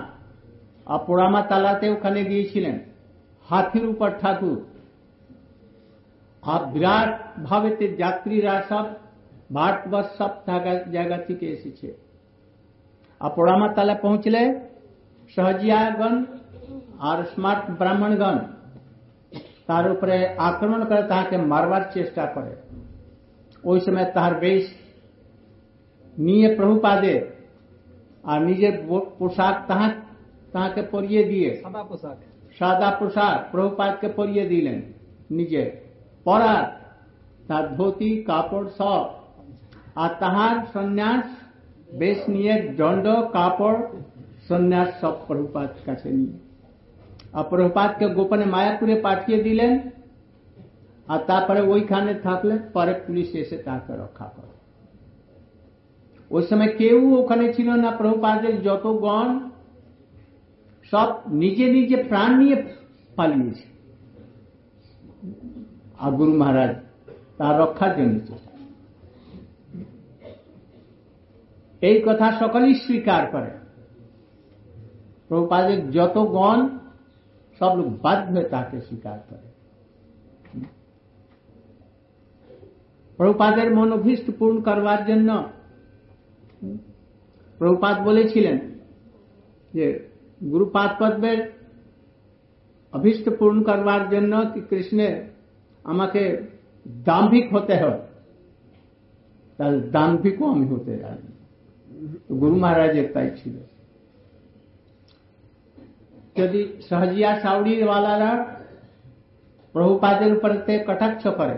আর 0.86 1.00
পোড়ামা 1.08 1.41
তালাতে 1.41 1.89
ওখানে 1.89 2.24
গিয়েছিলেন 2.26 2.76
হাতির 3.50 3.86
উপর 3.86 4.10
ঠাকুর 4.22 4.58
আর 6.43 6.62
বিরাট 6.66 7.10
ভাবেতে 7.43 7.86
যাত্রীরা 7.97 8.62
সব 8.70 8.86
ভারতবর্ষ 9.54 10.10
সব 10.18 10.32
জায়গা- 10.47 10.86
জায়গা 10.91 11.18
থেকে 11.18 11.45
এসেছে 11.47 11.88
আর 13.22 13.30
পোড়ামা 13.36 13.68
তালা 13.74 13.95
পৌঁছলে 13.95 14.41
সহজিয়াগণ 15.36 16.16
আর 17.00 17.18
স্মার্ট 17.26 17.64
ব্রাহ্মণগণ 17.80 18.38
তার 19.68 19.86
উপরে 19.91 20.16
আক্রমণ 20.39 20.82
করে 20.86 21.02
তাহাকে 21.04 21.36
মারবার 21.45 21.84
চেষ্টা 21.93 22.24
করে 22.26 22.54
ওই 23.64 23.80
সময় 23.80 24.08
তাহার 24.14 24.36
বেশ 24.39 24.64
নিয়ে 26.18 26.47
প্রভুপাদে 26.56 27.16
আর 28.24 28.39
নিজের 28.41 28.74
ব- 28.82 29.08
পোশাক 29.20 29.56
তাহা 29.68 29.88
তাহাকে 30.54 30.82
পরিয়ে 30.91 31.24
দিয়ে 31.24 31.50
সাদা 31.56 31.84
পোশাক 31.84 32.18
সাদা 32.60 32.89
পোশাক 32.91 33.38
প্রভুপাদকে 33.52 34.08
পরিয়ে 34.10 34.45
দিলেন 34.45 34.80
নিজে 35.30 35.64
পরা 36.26 36.56
তার 37.47 37.66
ধুতি 37.76 38.12
কাপড় 38.24 38.68
সব 38.78 39.06
আর 39.95 40.12
তাহার 40.20 40.56
সন্ন্যাস 40.74 41.26
বেশ 41.93 42.20
নিয়ে 42.30 42.54
দণ্ড 42.78 43.06
কাপড় 43.32 43.80
সন্ন্যাস 44.47 44.89
সব 45.02 45.16
প্রভুপাদ 45.28 45.70
কাছে 45.86 46.10
নিয়ে 46.12 46.36
আর 47.35 47.45
প্রভুপাদকে 47.51 48.07
গোপনে 48.14 48.47
মায়াপুরে 48.47 48.95
পাঠিয়ে 49.01 49.39
দিলেন 49.43 49.72
আর 51.09 51.20
তারপরে 51.26 51.61
ওইখানে 51.64 52.12
থাকলে 52.22 52.55
পরে 52.74 52.93
পুলিশ 53.05 53.28
এসে 53.35 53.57
তাকে 53.64 53.93
রক্ষা 54.03 54.26
করে 54.37 54.53
ওই 56.30 56.43
সময় 56.43 56.72
কেউ 56.78 56.99
ওখানে 57.14 57.45
ছিল 57.57 57.68
না 57.76 57.91
প্রভুপাদের 57.99 58.55
যত 58.62 58.85
গণ 59.05 59.28
সব 60.93 61.09
নিজে 61.35 61.64
নিজে 61.72 61.97
প্রাণ 62.03 62.30
নিয়ে 62.39 62.57
পালিয়েছে 63.16 63.66
আর 65.99 66.11
গুরু 66.12 66.32
মহারাজ 66.32 66.72
তার 67.39 67.55
রক্ষার 67.59 67.93
জন্য 67.99 68.16
এই 71.82 71.99
কথা 72.07 72.26
সকলেই 72.41 72.74
স্বীকার 72.85 73.22
করে 73.26 73.51
প্রভুপাদের 75.28 75.78
যত 75.91 76.16
গণ 76.35 76.59
সব 77.64 77.72
লোক 77.78 77.88
বাধ্য 78.04 78.26
হয়ে 78.32 78.47
তাকে 78.50 78.78
স্বীকার 78.88 79.18
করে 79.30 79.47
প্রভুপাদের 83.20 83.68
মনোভীষ্ট 83.74 84.28
পূর্ণ 84.39 84.58
করবার 84.62 85.02
জন্য 85.08 85.30
প্রভুপাদ 87.60 87.95
বলেছিলেন 88.06 88.58
যে 89.74 89.86
গুরুপাদ 90.41 90.89
পদ্মের 91.00 91.39
অভীষ্ট 92.93 93.26
পূর্ণ 93.39 93.58
করবার 93.64 94.04
জন্য 94.12 94.34
কি 94.52 94.60
কৃষ্ণের 94.70 95.16
আমাকে 95.86 96.22
দাম্ভিক 97.06 97.45
হতে 97.54 97.76
হয় 97.76 98.02
তাহলে 99.60 99.80
দাম্ভিকও 99.91 100.45
আমি 100.54 100.66
হতে 100.66 100.91
রাজি 100.97 101.32
তো 102.26 102.32
গুরু 102.41 102.56
মহারাজের 102.56 103.08
তাই 103.14 103.30
ছিল 103.36 103.56
যদি 106.38 106.62
সহজিয়া 106.89 107.39
সাউরিওয়ালারা 107.39 108.32
প্রভুপাদের 109.76 110.38
উপর 110.38 110.52
তে 110.66 110.74
কটাক্ষ 110.88 111.24
করে 111.28 111.58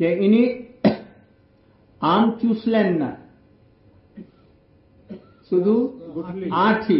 যে 0.00 0.08
ইনি 0.24 0.42
আম 2.00 2.30
চুষলেন 2.30 2.88
না 2.96 3.10
শুধু 5.48 5.74
গুটলি। 6.14 6.50
আঠি 6.50 6.98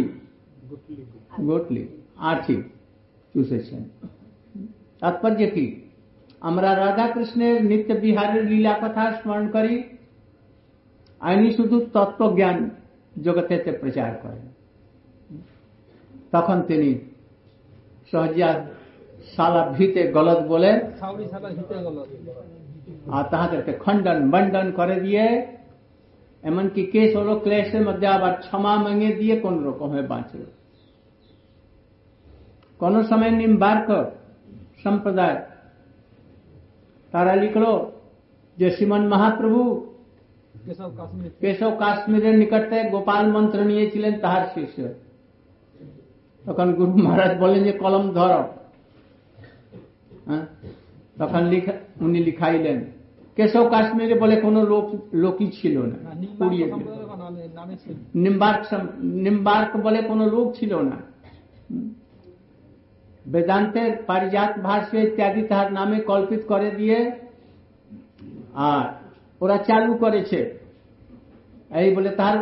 গুটলি 0.69 1.03
গোটলি 1.41 1.83
আঠি 2.15 2.55
চুষেছেন 3.33 3.83
তাৎপর্য 4.99 5.41
কি 5.51 5.65
আমরা 6.41 6.69
রাধা 6.75 7.07
কৃষ্ণের 7.07 7.65
নিত্য 7.65 7.93
বিহারের 7.93 8.43
লীলা 8.45 8.73
কথা 8.81 9.03
স্মরণ 9.13 9.45
করি 9.47 9.83
আইনি 11.19 11.49
শুধু 11.51 11.85
তত্ত্বজ্ঞান 11.93 12.69
জগতেতে 13.23 13.71
প্রচার 13.71 14.11
করেন 14.21 14.45
তখন 16.31 16.57
তিনি 16.67 16.89
সহজিয়া 18.11 18.49
সালা 19.35 19.61
ভিতে 19.75 20.01
গলত 20.15 20.41
বলে 20.51 20.71
সাউরি 21.01 21.25
সাদা 21.31 21.49
হিতে 21.49 21.75
গেল 21.77 21.97
আর 23.15 23.25
তাহাদেরকে 23.31 23.73
খণ্ডন 23.83 24.19
মন্ডন 24.33 24.67
করে 24.79 24.95
দিয়ে 25.05 25.25
এমনকি 26.43 26.81
কেস 26.93 27.11
হলো 27.19 27.33
ক্লেশের 27.43 27.83
মধ্যে 27.87 28.07
আবার 28.07 28.33
ক্ষমা 28.43 28.73
মঙ্গে 28.77 29.11
দিয়ে 29.19 29.35
কোন 29.43 29.55
রকমে 29.67 30.01
বাঁচল 30.11 30.43
কোন 32.79 32.93
সময় 33.09 33.33
নিম্বার্ক 33.33 33.87
সম্প্রদায় 34.83 35.37
তারা 37.13 37.33
লিখলো 37.43 37.71
যে 38.57 38.67
শ্রীমন 38.75 39.03
মহাপ্রভু 39.07 39.61
কেশব 40.65 40.91
কাশ্মীর 40.99 41.31
কেশব 41.41 41.73
কাশ্মীরের 41.79 42.35
নিকটে 42.41 42.79
গোপাল 42.93 43.23
মন্ত্র 43.31 43.59
নিয়েছিলেন 43.63 44.13
তাহার 44.23 44.45
শিষ্য 44.55 44.77
তখন 46.46 46.72
গুরু 46.72 46.92
মহারাজ 46.96 47.38
বললেন 47.38 47.64
যে 47.64 47.72
কলম 47.72 48.10
ধর। 48.10 48.42
হ্যাঁ? 50.26 50.46
তখন 51.18 51.42
লিখা 51.44 51.72
উনি 52.00 52.18
লিখাইলেন। 52.24 52.84
কেশব 53.36 53.68
কাশ্মীরে 53.70 54.14
বলে 54.14 54.40
কোনো 54.40 54.66
লোক 54.66 54.86
লোকই 55.14 55.50
ছিল 55.50 55.82
না 55.82 55.96
পুড়িয়ে 56.38 56.66
ছিল 56.66 56.88
নিম্বার্ক 58.14 58.74
নিম্বার্ক 59.00 59.76
বলে 59.76 60.02
কোনো 60.02 60.24
লোক 60.26 60.54
ছিল 60.54 60.74
না। 60.80 60.96
বেদান্তের 63.28 63.92
পারিজাত 64.06 64.58
ভাষ্য 64.58 64.96
ইত্যাদি 64.96 65.42
তাহার 65.42 65.72
নামে 65.72 66.00
কল্পিত 66.00 66.40
করে 66.48 66.70
দিয়ে 66.70 67.10
আর 68.54 68.84
ওরা 69.40 69.56
চালু 69.58 69.94
করেছে। 69.94 70.54
এই 71.70 71.94
বলে 71.94 72.10
তার 72.10 72.36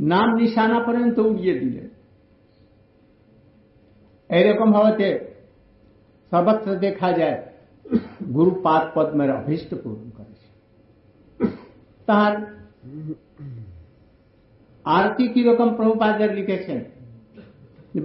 নাম 0.00 0.34
নিশানা 0.36 0.78
পর্যন্ত 0.80 1.18
উড়িয়ে 1.18 1.58
দিলে 1.58 1.85
এইরকম 4.30 4.68
হওয়াতে 4.76 5.08
সর্বত্র 6.32 6.68
দেখা 6.86 7.08
যায় 7.20 7.38
গুরুপাদ 8.36 8.82
পদ্মের 8.94 9.30
অভীষ্ট 9.38 9.70
পূরণ 9.82 10.08
করেছে 10.16 10.48
তাহার 12.08 12.34
আরতি 14.84 15.24
কীরকম 15.34 15.68
প্রভুপাদের 15.78 16.30
লিখেছেন? 16.38 16.80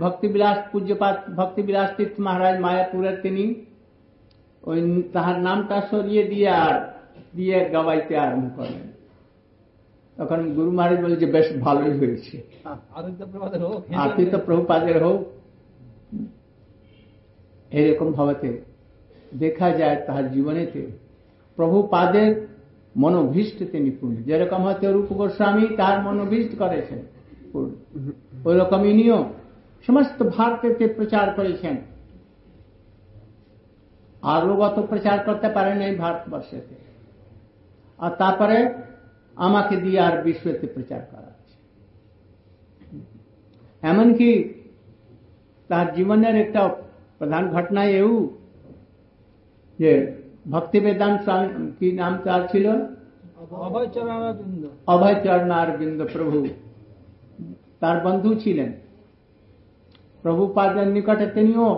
ভক্তিবিলাস 0.06 0.58
পূজ্যপাত 0.72 1.18
ভক্তিবিলাস 1.40 1.90
তীর্থ 1.98 2.16
মহারাজ 2.26 2.56
মায়াপুরের 2.66 3.18
তিনি 3.22 3.44
ওই 4.70 4.80
তাহার 5.14 5.38
নামটা 5.48 5.78
সরিয়ে 5.92 6.24
দিয়ে 6.32 6.50
আর 6.66 6.76
দিয়ে 7.36 7.58
গাওয়াইতে 7.74 8.14
আরম্ভ 8.24 8.46
করলেন। 8.58 8.88
তখন 10.18 10.40
গুরু 10.58 10.72
মহারাজ 10.78 11.00
বলে 11.04 11.16
যে 11.16 11.28
বেশ 11.36 11.48
ভালোই 11.66 11.94
হয়েছে। 12.00 12.36
প্রভাতের 13.32 13.62
হোক 13.66 13.80
আরতি 14.04 14.24
তো 14.34 14.38
প্রভুপাদের 14.48 14.98
হোক। 15.06 15.20
এরকম 17.72 18.12
ভাবেতে 18.12 18.62
দেখা 19.40 19.72
যায় 19.72 19.98
তাহার 20.06 20.32
জীবনেতে। 20.32 20.88
প্রভুপাদের 21.56 22.48
মনোভীষ্ট 22.98 23.64
তিনি 23.72 23.92
পূর্ণ 23.92 24.16
যেরকম 24.16 24.64
হয়তো 24.64 24.92
রূপ 24.92 25.14
গোস্বামী 25.14 25.68
তার 25.76 26.02
মনোভীষ্ট 26.02 26.58
করেছেন। 26.58 27.00
পূর্ণ 27.52 27.72
ওই 28.46 28.60
রকম 28.60 28.86
ইনিও 28.86 29.34
সমস্ত 29.88 30.24
ভারতেতে 30.24 30.88
প্রচার 30.88 31.34
করেছেন। 31.36 31.76
আরও 34.22 34.62
অত 34.62 34.80
প্রচার 34.80 35.20
করতে 35.20 35.50
পারেন 35.50 35.82
এই 35.82 35.96
ভারতবর্ষেতে। 35.96 36.76
আর 38.00 38.12
তারপরে 38.12 38.74
আমাকে 39.36 39.76
দিয়ে 39.76 40.00
আর 40.00 40.22
বিশ্বতে 40.22 40.68
প্রচার 40.68 41.02
করা 41.12 41.32
এমনকি 43.82 44.54
তার 45.68 45.94
জীবনের 45.94 46.36
একটা 46.36 46.76
প্রধান 47.21 47.45
ঘটনা 47.53 47.83
એવું 47.85 48.25
যে 49.79 49.91
ভক্তি 50.51 50.79
বেদান্ত 50.81 51.19
স্বামী 51.23 51.67
কি 51.79 51.93
নাম 51.93 52.13
তার 52.25 52.43
ছিল 52.53 52.67
অভয় 53.67 53.89
চরণারবিন্দ 53.95 54.63
অভয় 54.87 55.17
চরণার 55.25 55.69
বৃন্দ 55.79 56.01
প্রভু 56.13 56.39
তার 57.81 57.97
বন্ধু 58.05 58.31
ছিলেন 58.35 58.71
প্রভুপাদের 60.23 60.87
নিকটে 60.87 61.27
তিনিও 61.27 61.69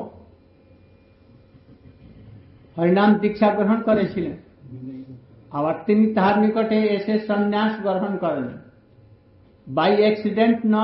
হরিনাম 2.76 3.10
দীক্ষা 3.18 3.48
গ্রহণ 3.54 3.78
করেছিলেন 3.82 4.36
আবার 5.52 5.74
তিনি 5.86 6.04
তাহার 6.14 6.36
নিকটে 6.40 6.78
এসে 6.88 7.14
সন্ন্যাস 7.18 7.72
গ্রহণ 7.82 8.12
করেন 8.16 8.48
বাই 9.66 9.92
অ্যাক্সিডেন্ট 10.02 10.58
ন 10.66 10.76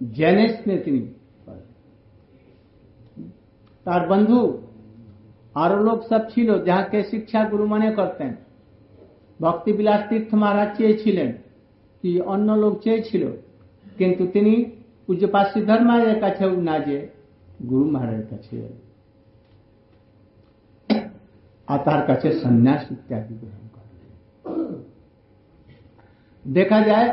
জেনেসনে 0.00 0.76
তিনি 0.78 1.00
করেন। 1.00 1.19
তার 3.85 4.03
বন্ধু। 4.11 4.39
আরও 5.55 5.77
লোক 5.87 5.99
সব 6.09 6.23
ছিল, 6.33 6.49
যাহাকে 6.67 6.97
শিক্ষা 7.11 7.41
গুরু 7.51 7.65
মনে 7.73 7.89
করতেন। 7.99 8.31
ভক্তি 9.39 9.71
বিলাস 9.73 10.01
তীর্থ 10.09 10.29
মহারাজ 10.41 10.69
চেয়েছিলেন, 10.77 11.29
কি 12.01 12.09
অন্য 12.33 12.47
লোক 12.63 12.73
চেয়েছিল। 12.83 13.23
কিন্তু 13.97 14.23
তিনি 14.33 14.53
পূজ্যপাত 15.05 15.45
শ্রীধর 15.51 15.81
মহারাজের 15.87 16.19
কাছেও 16.19 16.51
না 16.69 16.75
যে 16.87 16.97
গুরু 17.69 17.85
মহারাজের 17.93 18.27
কাছে। 18.31 18.55
আর 21.67 21.79
তার 21.87 22.01
কাছে 22.07 22.27
সন্ন্যাস 22.41 22.83
ইত্যাদি 22.91 23.33
গ্রহণ 23.41 23.65
করেন। 23.75 23.99
দেখা 26.45 26.79
যায়, 26.89 27.09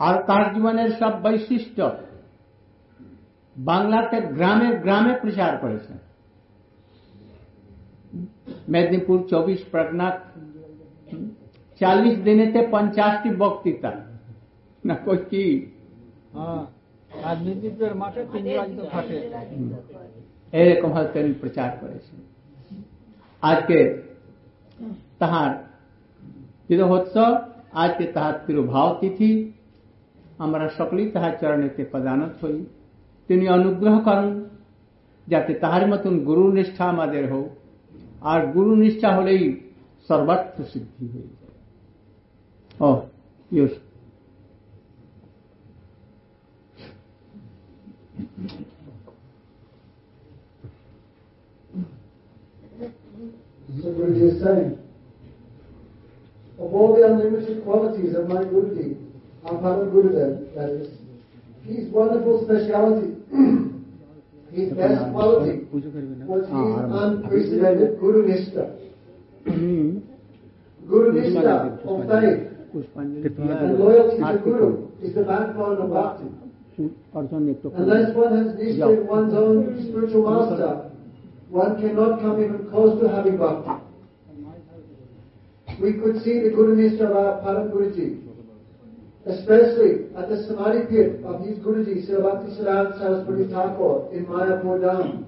আর 0.00 0.14
তার 0.28 0.44
জীবনের 0.54 0.90
সব 1.00 1.12
বৈশিষ্ট্য 1.24 1.82
বাংলাতে 3.56 4.16
গ্রামে 4.36 4.68
গ্রামে 4.84 5.12
প্রচার 5.22 5.52
করেছেন 5.62 5.98
মেদিনীপুর 8.72 9.18
চব্বিশ 9.30 9.60
পরগনা 9.72 10.08
চাল্লিশ 11.80 12.16
দিনেতে 12.28 12.60
পঞ্চাশটি 12.74 13.28
বক্তৃতা। 13.42 13.92
না 14.84 14.94
কই 15.04 15.18
কি? 15.30 15.44
হ্যাঁ 16.36 16.62
মাঠে 18.02 18.22
তিন 18.32 18.46
খাটে 18.92 19.16
এরকম 20.52 20.90
ভাবে 20.94 21.08
তিনি 21.14 21.30
প্রচার 21.42 21.70
করেছেন। 21.80 22.18
আজকে 23.42 23.78
তাহার 25.20 25.50
বিরহোৎসব 26.68 27.32
আজকে 27.84 28.04
তাহার 28.14 28.34
তিরুভাব 28.46 28.90
তিথি 29.00 29.30
আমরা 30.44 30.64
সকলেই 30.78 31.08
তাহার 31.14 31.34
চরণেতে 31.40 31.82
প্রদানত 31.92 32.34
হই। 32.42 32.58
তিনি 33.28 33.44
অনুগ্রহ 33.48 33.94
করুন 34.08 34.34
যাতে 35.26 35.52
তাহার 35.62 35.84
মতন 35.92 36.14
গুরু 36.28 36.44
নিষ্ঠা 36.56 36.84
আমাদের 36.94 37.24
হোক 37.32 37.48
আর 38.22 38.40
গুরু 38.54 38.72
নিষ্ঠা 38.82 39.08
হলেই 39.16 39.42
সর্বার্থ 40.08 40.56
সিদ্ধি 40.72 41.04
হয়ে 41.12 41.30
যায় 41.32 41.56
ও 42.80 42.90
ইউস 43.50 43.74
So 53.76 53.92
Guruji 53.92 54.22
is 54.22 54.36
saying, 54.42 54.72
of 56.58 56.74
all 56.74 56.94
the 56.94 57.02
unlimited 57.06 57.62
qualities 57.62 58.14
of 58.14 58.28
my 58.28 58.42
Guruji, 58.42 58.86
Ampara 59.44 59.84
Gurudev, 59.88 60.54
that 60.54 60.70
is, 60.70 60.88
his 61.66 61.88
wonderful 61.90 62.44
speciality, 62.44 63.14
his 64.52 64.72
best 64.72 65.10
quality 65.12 65.66
was 65.72 65.82
his 65.82 65.92
unprecedented 67.02 67.98
Guru 68.00 68.26
Nishta. 68.28 68.70
Guru 70.86 71.12
Nishta 71.12 71.82
of 71.84 72.06
faith 72.08 72.56
and 72.96 73.78
loyalty 73.78 74.18
to 74.18 74.40
Guru 74.44 74.88
is 75.02 75.14
the 75.14 75.22
backbone 75.22 75.78
of 75.78 75.90
bhakti. 75.90 76.30
Unless 76.78 78.14
one 78.14 78.36
has 78.36 78.54
Nishta 78.54 78.98
in 78.98 79.06
one's 79.06 79.34
own 79.34 79.86
spiritual 79.88 80.30
master, 80.30 80.90
one 81.48 81.80
cannot 81.80 82.20
come 82.20 82.42
even 82.42 82.68
close 82.70 83.00
to 83.00 83.08
having 83.08 83.36
bhakti. 83.38 83.82
We 85.80 85.94
could 85.94 86.22
see 86.22 86.40
the 86.40 86.50
Guru 86.50 86.76
Nishta 86.76 87.10
of 87.10 87.16
our 87.16 87.40
Param 87.42 87.70
Guruji 87.72 88.25
especially 89.26 90.06
at 90.16 90.28
the 90.28 90.46
Samadhi 90.46 90.86
pit 90.86 91.24
of 91.24 91.44
his 91.44 91.58
Guruji, 91.58 92.06
Sri 92.06 92.22
Bhakti 92.22 92.54
Siddhanta 92.54 92.98
Saraswati 92.98 93.50
Thakur 93.50 94.08
in 94.14 94.24
Mayapur 94.26 94.78
Dham. 94.78 95.24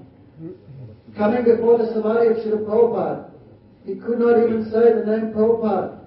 Coming 1.16 1.44
before 1.44 1.78
the 1.78 1.92
Samadhi 1.92 2.28
of 2.28 2.36
Sri 2.42 2.52
Prabhupada, 2.52 3.30
he 3.84 3.96
could 3.96 4.20
not 4.20 4.38
even 4.38 4.64
say 4.70 4.94
the 4.94 5.04
name 5.04 5.32
Prabhupada. 5.34 5.98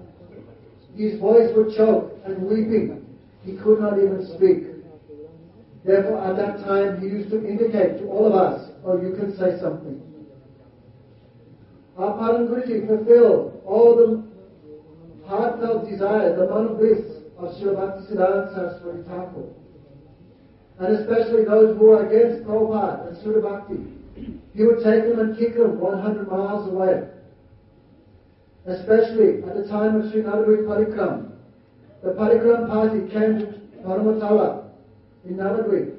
His 0.96 1.20
voice 1.20 1.50
would 1.54 1.76
choke 1.76 2.18
and 2.24 2.42
weeping. 2.42 3.04
He 3.44 3.56
could 3.56 3.80
not 3.80 3.98
even 3.98 4.26
speak. 4.36 4.72
Therefore, 5.84 6.24
at 6.24 6.36
that 6.36 6.64
time, 6.64 7.00
he 7.00 7.08
used 7.08 7.30
to 7.30 7.44
indicate 7.46 7.98
to 7.98 8.06
all 8.06 8.26
of 8.26 8.34
us, 8.34 8.70
oh, 8.84 9.02
you 9.02 9.14
can 9.16 9.36
say 9.36 9.60
something. 9.60 10.00
Our 11.98 12.16
Param 12.16 12.48
Guruji 12.48 12.86
fulfilled 12.86 13.60
all 13.66 13.96
the 13.96 14.24
heartfelt 15.26 15.90
desires, 15.90 16.38
the 16.38 16.46
manobis 16.46 17.11
of 17.11 17.11
Siddhanta 17.50 18.54
Saraswati 18.54 19.02
Thakur. 19.02 19.48
And 20.78 20.96
especially 20.96 21.44
those 21.44 21.76
who 21.76 21.92
are 21.92 22.06
against 22.06 22.44
Prabhupada 22.44 23.08
and 23.08 23.16
Srila 23.16 23.42
Bhakti. 23.42 24.38
He 24.54 24.64
would 24.64 24.82
take 24.82 25.04
them 25.04 25.20
and 25.20 25.38
kick 25.38 25.54
them 25.56 25.78
100 25.80 26.28
miles 26.28 26.68
away. 26.68 27.08
Especially 28.66 29.42
at 29.42 29.54
the 29.54 29.66
time 29.68 30.00
of 30.00 30.10
Sri 30.10 30.22
Navadvip 30.22 30.66
Parikram. 30.66 31.32
The 32.02 32.10
Parikram 32.10 32.68
party 32.68 33.10
came 33.12 33.38
to 33.38 33.60
Paramatala 33.84 34.70
in 35.24 35.36
Navadvip. 35.36 35.96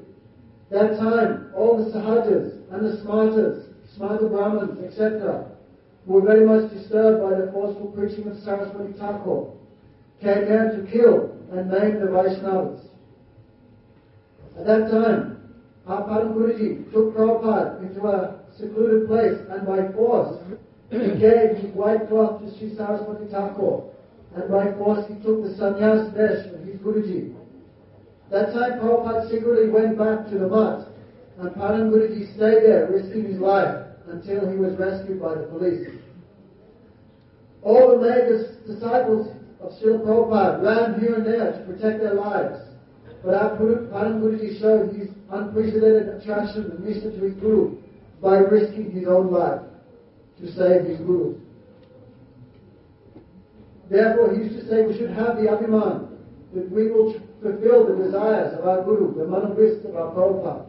That 0.70 0.98
time, 0.98 1.50
all 1.54 1.82
the 1.82 1.90
Sahajas 1.90 2.52
and 2.72 2.84
the 2.84 2.96
Smartas, 3.02 3.68
Smarta 3.96 4.30
Brahmins, 4.30 4.82
etc., 4.84 5.46
were 6.06 6.20
very 6.20 6.44
much 6.44 6.70
disturbed 6.72 7.22
by 7.22 7.38
the 7.40 7.50
forceful 7.52 7.86
preaching 7.88 8.26
of 8.28 8.38
Saraswati 8.38 8.92
Thakur, 8.98 9.50
came 10.20 10.46
there 10.46 10.76
to 10.76 10.90
kill 10.90 11.33
and 11.58 11.70
maim 11.70 12.00
the 12.00 12.06
Vaishnavas. 12.06 12.80
At 14.58 14.66
that 14.66 14.90
time, 14.90 15.34
Param 15.86 16.34
Guruji 16.34 16.90
took 16.92 17.14
Prabhupada 17.14 17.80
into 17.82 18.06
a 18.06 18.40
secluded 18.56 19.06
place 19.08 19.38
and 19.50 19.66
by 19.66 19.92
force 19.92 20.38
he 20.90 20.98
gave 21.18 21.56
his 21.58 21.74
white 21.74 22.08
cloth 22.08 22.40
to 22.40 22.58
Sri 22.58 22.74
Saraswati 22.76 23.26
Thakur 23.30 23.82
and 24.36 24.50
by 24.50 24.72
force 24.78 25.06
he 25.08 25.14
took 25.22 25.42
the 25.42 25.50
sannyas 25.50 26.14
desh 26.14 26.46
of 26.54 26.64
his 26.64 26.76
Guruji. 26.80 27.34
That 28.30 28.52
time 28.52 28.80
Prabhupada 28.80 29.30
secretly 29.30 29.70
went 29.70 29.98
back 29.98 30.28
to 30.30 30.38
the 30.38 30.48
mutt 30.48 30.88
and 31.38 31.50
Param 31.50 31.90
Guruji 31.90 32.34
stayed 32.34 32.64
there 32.64 32.88
risking 32.90 33.26
his 33.26 33.38
life 33.38 33.86
until 34.08 34.48
he 34.48 34.56
was 34.56 34.74
rescued 34.78 35.20
by 35.20 35.34
the 35.34 35.44
police. 35.44 35.88
All 37.62 37.98
the 37.98 38.08
major 38.08 38.56
disciples 38.66 39.28
of 39.64 39.72
Srila 39.72 40.04
Prabhupada 40.04 40.62
ran 40.62 41.00
here 41.00 41.14
and 41.14 41.26
there 41.26 41.52
to 41.52 41.58
protect 41.64 42.00
their 42.00 42.14
lives. 42.14 42.60
But 43.24 43.34
our 43.34 43.56
Param 43.56 44.20
Guruji 44.20 44.60
showed 44.60 44.94
his 44.94 45.08
unprecedented 45.30 46.08
attraction 46.08 46.70
and 46.70 46.80
mission 46.84 47.18
to 47.18 47.24
his 47.24 47.34
Guru 47.34 47.78
by 48.20 48.36
risking 48.36 48.90
his 48.90 49.08
own 49.08 49.32
life 49.32 49.62
to 50.40 50.52
save 50.52 50.84
his 50.84 50.98
Guru. 50.98 51.40
Therefore, 53.90 54.34
he 54.34 54.44
used 54.44 54.56
to 54.60 54.68
say 54.68 54.82
we 54.82 54.96
should 54.98 55.10
have 55.10 55.36
the 55.36 55.48
Abhiman, 55.48 56.08
that 56.54 56.70
we 56.70 56.90
will 56.90 57.14
fulfill 57.42 57.86
the 57.86 58.04
desires 58.04 58.58
of 58.58 58.66
our 58.66 58.82
Guru, 58.84 59.14
the 59.14 59.24
manobis 59.24 59.84
of 59.88 59.96
our 59.96 60.12
Prabhupada. 60.12 60.66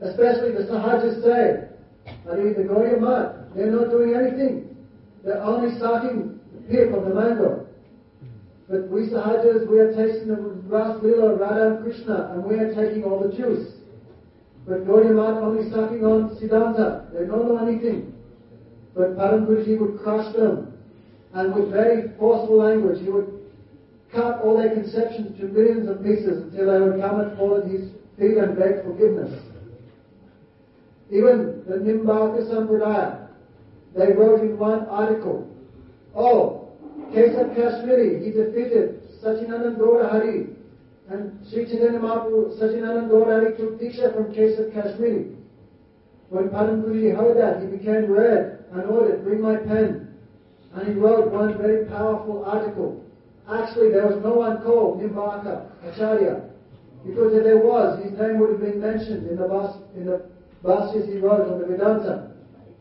Especially 0.00 0.52
the 0.52 0.64
Sahajas 0.64 1.22
say, 1.22 1.68
I 2.30 2.36
mean, 2.36 2.54
the 2.54 2.62
Gaudiya 2.62 3.00
Math, 3.00 3.54
they're 3.54 3.70
not 3.70 3.90
doing 3.90 4.14
anything. 4.14 4.76
They're 5.24 5.42
only 5.42 5.78
sucking 5.78 6.35
pip 6.68 6.92
of 6.92 7.04
the 7.04 7.14
mango. 7.14 7.66
But 8.68 8.88
we 8.88 9.08
Sahajas, 9.08 9.68
we 9.68 9.78
are 9.78 9.94
tasting 9.94 10.28
the 10.28 10.36
Ras 10.66 11.02
Lila 11.02 11.36
Radha 11.36 11.76
and 11.76 11.84
Krishna, 11.84 12.32
and 12.32 12.44
we 12.44 12.56
are 12.56 12.74
taking 12.74 13.04
all 13.04 13.22
the 13.22 13.34
juice. 13.36 13.74
But 14.66 14.86
Gaudiya 14.86 15.14
Math 15.14 15.42
only 15.42 15.70
sucking 15.70 16.04
on 16.04 16.36
Siddhanta. 16.36 17.12
They 17.12 17.26
don't 17.26 17.46
know 17.46 17.58
anything. 17.58 18.12
But 18.94 19.16
Param 19.16 19.46
Guruji 19.46 19.78
would 19.78 20.00
crush 20.02 20.34
them, 20.34 20.72
and 21.34 21.54
with 21.54 21.70
very 21.70 22.10
forceful 22.18 22.58
language, 22.58 23.00
he 23.02 23.10
would 23.10 23.36
cut 24.12 24.40
all 24.42 24.58
their 24.58 24.74
conceptions 24.74 25.38
to 25.38 25.46
millions 25.46 25.88
of 25.88 26.02
pieces 26.02 26.42
until 26.42 26.72
they 26.72 26.80
would 26.80 27.00
come 27.00 27.20
and 27.20 27.36
fall 27.36 27.58
at 27.62 27.70
his 27.70 27.90
feet 28.18 28.38
and 28.38 28.58
beg 28.58 28.82
forgiveness. 28.82 29.40
Even 31.10 31.62
the 31.68 31.76
Nimbaka 31.76 32.50
Sampradaya, 32.50 33.28
they 33.96 34.12
wrote 34.12 34.40
in 34.40 34.58
one 34.58 34.86
article, 34.86 35.48
oh, 36.16 36.68
Kesab 37.12 37.54
Kashmiri, 37.54 38.24
he 38.24 38.32
defeated 38.32 39.02
Gaura 39.22 40.10
Hari, 40.10 40.48
and 41.08 41.38
Sri 41.48 41.66
Chaitanya 41.66 42.00
Mahaprabhu, 42.00 42.58
Gaura 43.08 43.40
Hari 43.40 43.56
took 43.56 43.80
Diksha 43.80 44.14
from 44.14 44.34
Kesab 44.34 44.72
Kashmiri. 44.74 45.36
When 46.28 46.48
Param 46.48 46.82
Guruji 46.82 47.14
heard 47.16 47.36
that, 47.38 47.62
he 47.62 47.76
became 47.76 48.10
red 48.10 48.64
and 48.72 48.84
ordered, 48.84 49.22
Bring 49.24 49.40
my 49.40 49.56
pen. 49.56 50.14
And 50.74 50.88
he 50.88 50.94
wrote 50.94 51.32
one 51.32 51.56
very 51.56 51.86
powerful 51.86 52.44
article. 52.44 53.02
Actually, 53.48 53.92
there 53.92 54.06
was 54.06 54.22
no 54.24 54.34
one 54.34 54.62
called 54.62 55.00
Nimbaka 55.00 55.70
Acharya. 55.86 56.50
Because 57.06 57.32
if 57.34 57.44
there 57.44 57.58
was, 57.58 58.02
his 58.02 58.18
name 58.18 58.40
would 58.40 58.50
have 58.50 58.60
been 58.60 58.80
mentioned 58.80 59.28
in 59.30 59.36
the, 59.36 59.46
Vas- 59.46 59.78
in 59.94 60.06
the 60.06 60.26
he 61.06 61.18
wrote 61.18 61.48
on 61.48 61.60
the 61.60 61.66
Vedanta. 61.66 62.32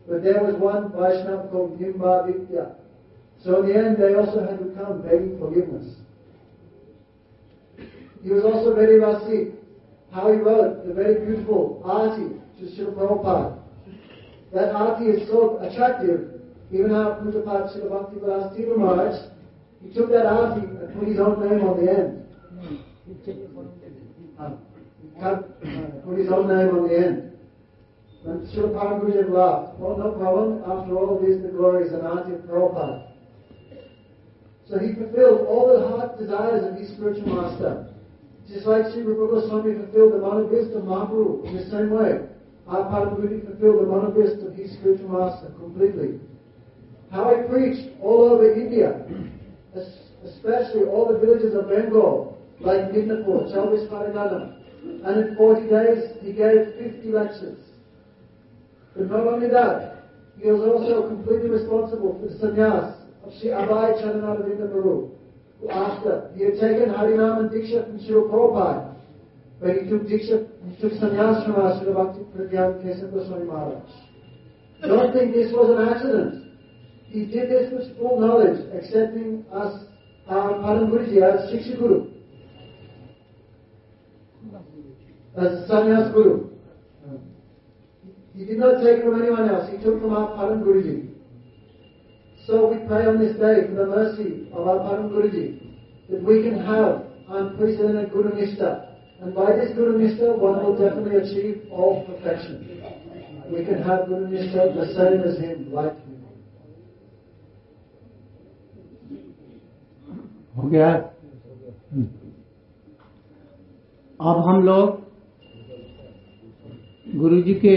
But 0.08 0.24
there 0.24 0.44
was 0.44 0.56
one 0.56 0.92
Vaishnava 0.92 1.48
called 1.52 1.80
Nimba 1.80 2.26
Vidya. 2.26 2.76
So 3.44 3.62
in 3.62 3.70
the 3.70 3.76
end, 3.76 3.98
they 3.98 4.16
also 4.16 4.40
had 4.40 4.58
to 4.60 4.66
come 4.76 5.02
begging 5.02 5.38
forgiveness. 5.40 5.96
He 8.26 8.32
was 8.32 8.44
also 8.44 8.74
very 8.74 9.00
rasik. 9.00 9.54
How 10.12 10.32
he 10.32 10.40
wrote 10.40 10.88
the 10.88 10.94
very 10.94 11.26
beautiful 11.26 11.82
arti 11.86 12.40
to 12.58 12.66
Srila 12.74 12.96
Prabhupada. 12.96 13.60
That 14.54 14.74
arti 14.74 15.06
is 15.06 15.28
so 15.28 15.60
attractive. 15.60 16.42
Even 16.72 16.92
our 16.94 17.20
Pujapat 17.22 17.76
Srila 17.76 17.90
Bhakti 17.90 18.20
Vilas 18.20 18.78
Maharaj, 18.78 19.30
he 19.84 19.94
took 19.94 20.10
that 20.10 20.26
arti 20.26 20.66
and 20.66 20.94
put 20.98 21.08
his 21.08 21.20
own 21.20 21.40
name 21.48 21.68
on 21.68 21.86
the 21.86 21.92
end. 21.92 22.26
Uh, 24.40 25.36
put 26.04 26.18
his 26.18 26.32
own 26.32 26.48
name 26.48 26.76
on 26.76 26.88
the 26.88 26.98
end. 26.98 27.32
And 28.26 28.48
Srila 28.48 28.74
Paramahansa 28.74 29.30
laughed. 29.30 29.80
Oh, 29.80 29.96
no 29.98 30.12
problem. 30.14 30.64
After 30.66 30.98
all, 30.98 31.20
this, 31.22 31.42
the 31.44 31.50
glory 31.50 31.86
is 31.86 31.94
an 31.94 32.02
arti 32.02 32.34
of 32.34 32.40
Prabhupada. 32.40 33.15
So 34.70 34.80
he 34.80 34.96
fulfilled 34.96 35.46
all 35.48 35.78
the 35.78 35.88
heart 35.88 36.18
desires 36.18 36.66
of 36.66 36.78
his 36.80 36.90
spiritual 36.90 37.36
master. 37.36 37.88
Just 38.48 38.66
like 38.66 38.92
Sri 38.94 39.04
Rupa 39.04 39.48
fulfilled 39.48 40.14
the 40.14 40.18
monobyst 40.18 40.76
of 40.76 40.84
Mahaprabhu 40.84 41.46
in 41.46 41.56
the 41.58 41.66
same 41.70 41.92
way. 41.92 42.28
Our 42.68 42.90
Paramahansa 42.90 43.46
fulfilled 43.46 43.82
the 43.82 43.90
monobyst 43.90 44.46
of 44.46 44.56
his 44.56 44.74
spiritual 44.74 45.10
master 45.10 45.54
completely. 45.60 46.20
How 47.12 47.36
he 47.36 47.48
preached 47.48 47.90
all 48.02 48.32
over 48.32 48.54
India, 48.54 49.06
especially 50.24 50.86
all 50.86 51.14
the 51.14 51.20
villages 51.20 51.54
of 51.54 51.70
Bengal, 51.70 52.38
like 52.60 52.92
Midnapur, 52.92 53.54
Chalvis 53.54 53.88
Paragana. 53.88 54.58
And 55.06 55.30
in 55.30 55.36
40 55.36 55.70
days, 55.70 56.18
he 56.22 56.34
gave 56.34 56.74
50 56.80 57.10
lectures. 57.10 57.60
But 58.96 59.12
not 59.12 59.28
only 59.28 59.48
that, 59.50 60.10
he 60.40 60.50
was 60.50 60.62
also 60.62 61.08
completely 61.08 61.50
responsible 61.50 62.20
for 62.20 62.28
the 62.28 62.36
sannyas 62.36 63.05
Sri 63.40 63.50
Abhay 63.50 64.02
Charanaravinda 64.02 64.70
Prabhu, 64.72 65.12
who 65.60 65.70
after 65.70 66.32
he 66.36 66.44
had 66.44 66.54
taken 66.54 66.90
Harinam 66.94 67.40
and 67.40 67.50
Diksha 67.50 67.86
from 67.86 68.00
Srila 68.00 68.30
Prabhupada, 68.30 68.96
but 69.60 69.70
he 69.70 69.90
took 69.90 70.04
Diksha, 70.04 70.48
he 70.70 70.82
took 70.82 70.94
sannyas 70.94 71.46
from 71.46 71.56
Srila 71.56 71.94
Bhakti 71.96 72.22
Pradyan 72.36 72.84
Kesava 72.84 73.14
Goswami 73.14 73.46
Maharaj. 73.46 73.90
Don't 74.82 75.14
think 75.14 75.34
this 75.34 75.52
was 75.52 75.70
an 75.76 75.88
accident. 75.88 76.46
He 77.08 77.26
did 77.26 77.50
this 77.50 77.72
with 77.72 77.98
full 77.98 78.20
knowledge, 78.20 78.60
accepting 78.74 79.46
us, 79.52 79.86
our 80.28 80.54
Param 80.56 80.90
Guruji 80.90 81.22
as 81.22 81.50
Shiksha 81.50 81.78
Guru, 81.80 82.12
as 85.38 85.70
sannyas 85.70 86.14
Guru. 86.14 86.50
He 88.36 88.44
did 88.46 88.58
not 88.58 88.84
take 88.84 89.02
from 89.02 89.22
anyone 89.22 89.50
else. 89.50 89.70
He 89.72 89.78
took 89.78 90.02
from 90.02 90.14
our 90.14 90.30
Param 90.36 90.62
Guruji. 90.62 91.15
So 92.46 92.68
we 92.68 92.78
pray 92.88 93.06
on 93.08 93.18
this 93.20 93.34
day 93.38 93.66
for 93.68 93.74
the 93.74 93.88
mercy 93.88 94.48
of 94.54 94.68
our 94.68 94.78
Param 94.86 95.10
Guruji 95.10 95.60
that 96.10 96.22
we 96.22 96.44
can 96.44 96.64
have 96.64 97.06
unprecedented 97.28 98.12
Guru 98.12 98.32
Nishta. 98.34 98.86
And 99.20 99.34
by 99.34 99.56
this 99.56 99.74
Guru 99.76 99.98
Nishta, 99.98 100.38
one 100.38 100.64
will 100.64 100.78
definitely 100.78 101.18
achieve 101.18 101.68
all 101.72 102.06
perfection. 102.06 102.84
We 103.52 103.66
can 103.66 103.82
have 103.82 104.06
Guru 104.06 104.28
Nishta 104.28 104.76
the 104.76 104.86
same 104.94 105.22
as 105.22 105.40
him, 105.40 105.72
like 105.74 105.94
him. 105.94 106.12
हो 110.58 110.70
गया 110.70 110.90
हम्म। 111.94 112.06
अब 114.30 114.38
हम 114.48 114.62
लोग 114.66 115.02
गुरु 117.20 117.42
जी 117.42 117.54
के 117.66 117.76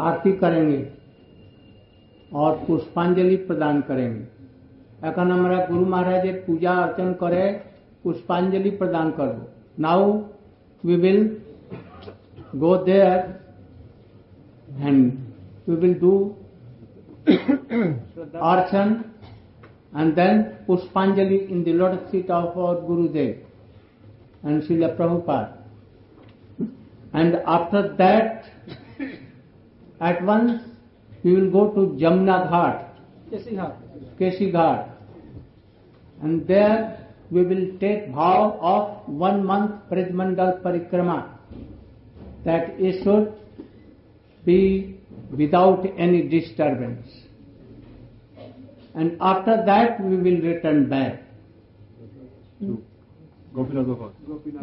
आरती 0.00 0.32
करेंगे 0.38 0.78
और 2.32 2.56
पुष्पांजलि 2.66 3.36
प्रदान 3.46 3.80
करेंगे। 3.80 4.24
अखन 5.08 5.30
हमारा 5.30 5.64
गुरु 5.66 5.86
महाराज 5.86 6.26
पूजा 6.46 6.72
अर्चन 6.82 7.12
करे 7.20 7.44
पुष्पांजलि 8.04 8.70
प्रदान 8.72 9.10
कर 9.10 9.26
दो। 9.26 9.48
Now 9.82 10.12
we 10.84 10.96
will 10.96 11.20
go 12.56 12.76
there 12.84 13.18
and 14.80 15.12
we 15.68 15.76
will 15.76 15.94
do 16.00 16.12
अर्चन 18.42 18.88
एंड 19.96 20.14
देन 20.14 20.42
पुष्पांजलि 20.66 21.36
in 21.36 21.62
the 21.62 21.68
lord 21.80 21.98
seat 22.10 22.30
of 22.30 22.58
our 22.58 22.80
Gurudev 22.86 24.48
and 24.48 24.62
Srila 24.62 24.86
Prabhupada 24.96 25.46
and 27.14 27.34
after 27.36 27.82
that 27.98 28.28
at 30.02 30.22
once 30.22 30.60
we 31.24 31.32
will 31.32 31.50
go 31.50 31.70
to 31.70 31.80
Jamna 32.00 32.48
Ghat, 32.50 32.88
Keshi 34.20 34.52
Ghat, 34.52 34.90
and 36.22 36.46
there 36.46 37.08
we 37.30 37.42
will 37.42 37.78
take 37.80 38.08
vow 38.10 38.58
of 38.60 39.08
one 39.08 39.44
month 39.44 39.72
Pridmandal 39.90 40.62
Parikrama, 40.62 41.28
that 42.44 42.78
it 42.78 43.02
should 43.02 43.32
be 44.44 45.00
without 45.30 45.84
any 45.96 46.28
disturbance. 46.28 47.08
And 48.94 49.16
after 49.20 49.64
that 49.66 50.00
we 50.00 50.16
will 50.16 50.40
return 50.42 50.88
back. 50.88 51.22
Gopinath 53.54 53.86
Bhavan. 53.86 54.12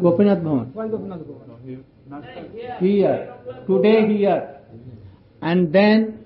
Gopinath 0.00 0.42
Bhavan? 0.42 0.72
Here. 2.80 3.34
Today 3.66 4.16
here. 4.16 4.60
And 5.42 5.72
then 5.72 6.21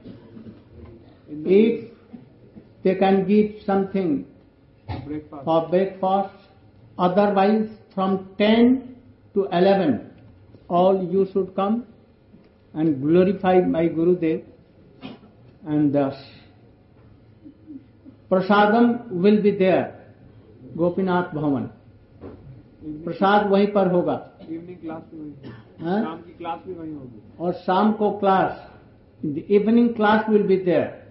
if 1.45 1.91
they 2.83 2.95
can 2.95 3.27
give 3.27 3.63
something 3.65 4.27
breakfast. 5.07 5.45
for 5.45 5.69
breakfast, 5.69 6.35
otherwise 6.99 7.69
from 7.95 8.29
10 8.39 8.97
to 9.35 9.49
11, 9.53 10.11
all 10.69 11.03
you 11.03 11.27
should 11.33 11.55
come 11.55 11.85
and 12.75 13.03
glorify 13.03 13.61
my 13.61 13.89
Gurudev 13.89 14.43
and 15.67 15.93
thus 15.93 16.15
prasadam 18.31 19.11
will 19.11 19.43
be 19.43 19.51
there, 19.53 20.13
Gopinath 20.77 21.33
Bhavan. 21.33 21.71
प्रसाद 23.05 23.47
वहीं 23.51 23.67
पर 23.73 23.89
होगा 23.93 24.15
evening 24.49 24.77
class 24.83 25.03
भी 25.11 25.19
वहीं 25.19 25.53
हाँ? 25.83 26.03
शाम 26.03 26.19
की 26.19 26.33
class 26.39 26.61
भी 26.67 26.75
वहीं 26.75 26.93
होगी 26.95 27.21
और 27.41 27.53
शाम 27.53 27.93
को 27.93 28.11
class 28.19 29.51
evening 29.51 29.89
class 29.95 30.29
will 30.31 30.43
be 30.47 30.57
there 30.57 31.06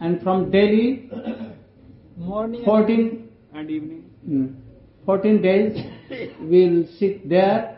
and 0.00 0.22
from 0.22 0.50
Delhi, 0.50 1.10
morning, 2.16 2.64
14 2.64 3.28
and 3.52 3.70
evening. 3.70 4.04
Hmm. 4.24 4.46
14 5.04 5.42
days 5.42 5.78
we'll 6.40 6.86
sit 6.98 7.28
there 7.28 7.76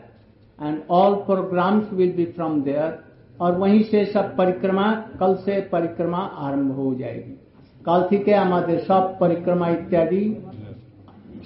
and 0.59 0.83
all 0.87 1.25
programs 1.25 1.91
will 1.91 2.11
be 2.11 2.31
from 2.31 2.63
there. 2.63 2.99
और 3.41 3.57
वहीं 3.57 3.83
से 3.83 4.05
सब 4.05 4.35
परिक्रमा 4.37 4.91
कल 5.19 5.35
से 5.35 5.59
परिक्रमा 5.61 6.17
आरंभ 6.17 6.71
हो 6.71 6.93
जाएगी। 6.95 7.31
कल 7.85 8.07
थी 8.11 8.17
के 8.23 8.33
हमारे 8.33 8.77
सब 8.79 9.17
परिक्रमा 9.19 9.69
इत्यादि 9.69 10.21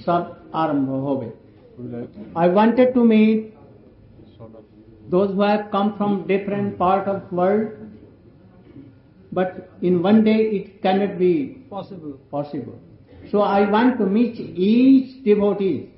सब 0.05 0.35
आरंभ 0.55 0.89
हो 0.89 1.15
गए। 1.17 1.31
I 2.37 2.49
wanted 2.49 2.93
to 2.93 3.03
meet 3.03 3.53
those 5.09 5.31
who 5.35 5.43
have 5.43 5.63
come 5.73 5.89
from 5.89 6.23
different 6.27 6.77
part 6.77 7.07
of 7.07 7.35
world 7.35 7.69
but 9.37 9.69
in 9.87 10.01
one 10.01 10.23
day 10.23 10.37
it 10.57 10.81
cannot 10.81 11.17
be 11.19 11.31
possible. 11.69 12.13
possible. 12.31 12.79
So 13.31 13.41
I 13.41 13.69
want 13.69 13.99
to 13.99 14.05
meet 14.05 14.39
each 14.39 15.23
devotee 15.23 15.89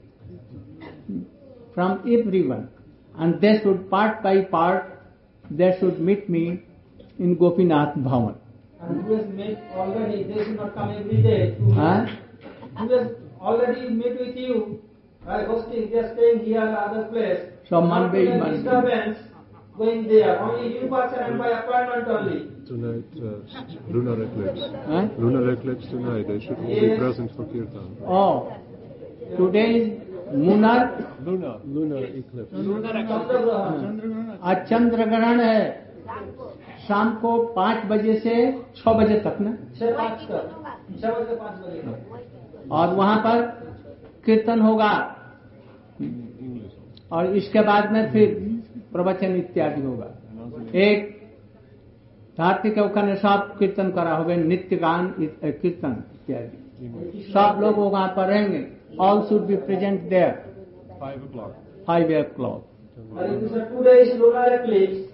from 1.73 1.99
everyone 2.15 2.69
and 3.17 3.39
they 3.39 3.59
should 3.61 3.89
part 3.89 4.21
by 4.23 4.41
part 4.41 4.99
they 5.51 5.69
should 5.79 5.99
meet 5.99 6.29
me 6.29 6.63
in 7.17 7.37
Gopinath 7.37 7.95
Bhavan. 7.95 8.35
And 8.81 9.03
who 9.03 9.15
has 9.15 9.27
met 9.27 9.63
already, 9.75 10.23
they 10.23 10.43
should 10.43 10.57
not 10.57 10.73
come 10.73 10.91
every 10.91 11.21
day 11.23 11.55
to 11.55 11.71
huh? 11.73 12.05
Who 12.77 12.89
has 12.93 13.07
already 13.39 13.89
met 13.89 14.19
with 14.19 14.35
you 14.35 14.81
by 15.25 15.43
hosting, 15.43 15.89
they 15.91 15.97
are 15.99 16.13
staying 16.13 16.45
here 16.45 16.61
at 16.61 16.77
other 16.77 17.03
place. 17.05 17.41
So 17.69 17.81
Monday, 17.81 18.37
Monday. 18.37 18.57
disturbance, 18.57 19.17
going 19.79 20.07
there. 20.07 20.39
Only 20.39 20.73
you 20.75 20.87
person 20.93 21.19
and 21.25 21.37
by 21.39 21.49
appointment 21.57 22.07
only. 22.15 22.39
Tonight, 22.67 23.09
uh, 23.17 23.39
lunar 23.89 24.15
eclipse. 24.23 24.63
Huh? 24.87 25.03
Lunar 25.17 25.43
eclipse 25.53 25.87
tonight. 25.87 26.27
They 26.27 26.39
should 26.45 26.59
all 26.59 26.79
be 26.81 26.97
present 26.97 27.31
for 27.35 27.45
kirtan. 27.45 27.87
Oh, 28.05 28.33
today 29.37 29.69
is 29.79 29.85
lunar 30.33 30.79
Lunar 31.25 31.55
Lunar 31.65 32.03
eclipse. 32.21 32.51
Chandragrahan. 32.53 34.37
आज 34.41 34.57
चंद्र 34.69 35.05
ग्रहण 35.05 35.39
है 35.39 35.59
शाम 36.87 37.07
को 37.21 37.31
पाँच 37.55 37.85
बजे 37.89 38.13
से 38.19 38.35
छह 38.77 38.93
बजे 38.99 39.17
तक 39.25 39.37
ना 39.41 39.51
छह 39.79 39.91
पाँच 39.97 40.19
तक 40.29 40.43
छह 41.01 41.09
बजे 41.09 41.35
पाँच 41.35 41.55
बजे 41.63 41.79
तक 41.81 42.71
और 42.71 42.93
वहाँ 42.95 43.17
पर 43.25 43.41
कीर्तन 44.25 44.59
होगा 44.61 44.91
और 47.17 47.35
इसके 47.41 47.61
बाद 47.71 47.91
में 47.91 48.03
फिर 48.13 48.27
प्रवचन 48.93 49.35
इत्यादि 49.35 49.81
होगा 49.81 50.07
एक 50.85 51.07
धार्थिक 52.37 52.77
ने 53.05 53.15
सब 53.17 53.55
कीर्तन 53.59 53.91
करा 53.91 54.15
होगा 54.15 54.35
नित्य 54.45 54.75
गान 54.85 55.13
कीर्तन 55.19 56.03
इत्यादि 56.15 57.31
सब 57.33 57.59
लोग 57.61 57.77
वहाँ 57.77 58.07
पर 58.17 58.27
रहेंगे 58.27 58.65
all 59.05 59.21
should 59.29 59.45
be 59.47 59.55
present 59.69 60.01
there 60.09 60.31
five 61.87 62.17
o'clock 62.35 62.65
days 63.83 64.09
lunar 64.19 64.47
eclipse, 64.53 65.11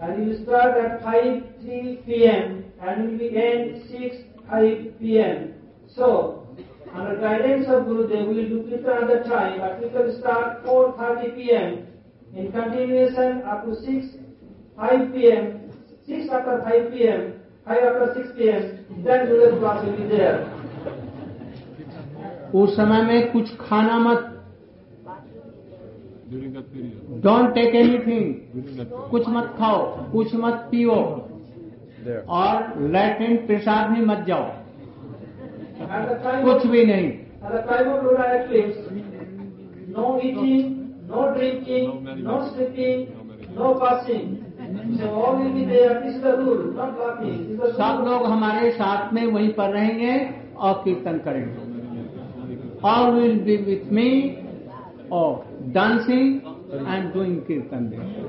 and 0.00 0.26
will 0.26 0.42
start 0.42 0.76
at 0.76 1.02
5 1.02 1.42
3 1.62 2.02
p.m. 2.06 2.64
and 2.80 3.18
be 3.18 3.36
end 3.36 3.82
6 3.90 4.16
5 4.48 5.00
p.m. 5.00 5.54
So, 5.88 6.46
under 6.94 7.16
guidance 7.16 7.66
of 7.68 7.86
Guru, 7.86 8.06
they 8.06 8.22
will 8.22 8.48
do 8.48 8.62
Kirtan 8.68 9.04
at 9.04 9.08
the 9.08 9.28
time, 9.28 9.60
but 9.60 9.80
we 9.80 9.88
will 9.88 10.18
start 10.18 10.64
4:30 10.64 11.34
p.m. 11.36 11.86
in 12.34 12.52
continuation 12.52 13.42
up 13.42 13.64
to 13.64 13.74
6 13.74 14.06
5 14.76 15.12
p.m. 15.14 15.70
6 16.06 16.28
after 16.30 16.62
5 16.62 16.92
p.m. 16.92 17.32
5 17.66 17.82
after 17.82 18.14
6 18.14 18.38
p.m. 18.38 18.62
Then 19.04 19.26
Guru's 19.26 19.58
class 19.60 19.84
will 19.84 19.96
be 19.96 20.08
there. 20.16 20.46
उस 22.54 22.76
समय 22.76 23.02
में 23.02 23.32
कुछ 23.32 23.56
खाना 23.60 23.98
मत. 23.98 24.32
Don't 27.24 27.54
take 27.54 27.74
anything. 27.74 28.34
कुछ 29.10 29.28
मत 29.28 29.54
खाओ 29.58 29.84
कुछ 30.12 30.34
मत 30.34 30.68
पियो. 30.70 30.94
और 32.28 32.80
लैट्रिन 32.92 33.36
पेशाब 33.46 33.92
भी 33.94 34.04
मत 34.06 34.24
जाओ 34.26 34.44
कुछ 36.44 36.66
भी 36.66 36.84
नहीं 36.86 37.12
at 37.42 37.52
the 37.52 37.62
no 41.08 41.34
drinking, 41.34 42.04
no, 42.04 42.14
no 42.16 42.36
sleeping, 42.48 43.06
no 43.56 43.74
passing. 43.80 44.26
सब 47.76 48.04
लोग 48.06 48.24
हमारे 48.26 48.70
साथ 48.70 49.12
में 49.14 49.26
वहीं 49.26 49.52
पर 49.52 49.70
रहेंगे 49.70 50.14
और 50.56 50.72
कीर्तन 50.84 51.18
करेंगे। 51.24 51.64
All 52.84 53.10
will 53.10 53.38
be 53.40 53.56
with 53.66 53.92
me 53.92 54.10
और 55.12 55.30
डांसिंग 55.74 56.26
एंड 56.88 57.12
डूइंग 57.14 57.36
कीर्तन 57.40 57.88
देंगे 57.90 58.20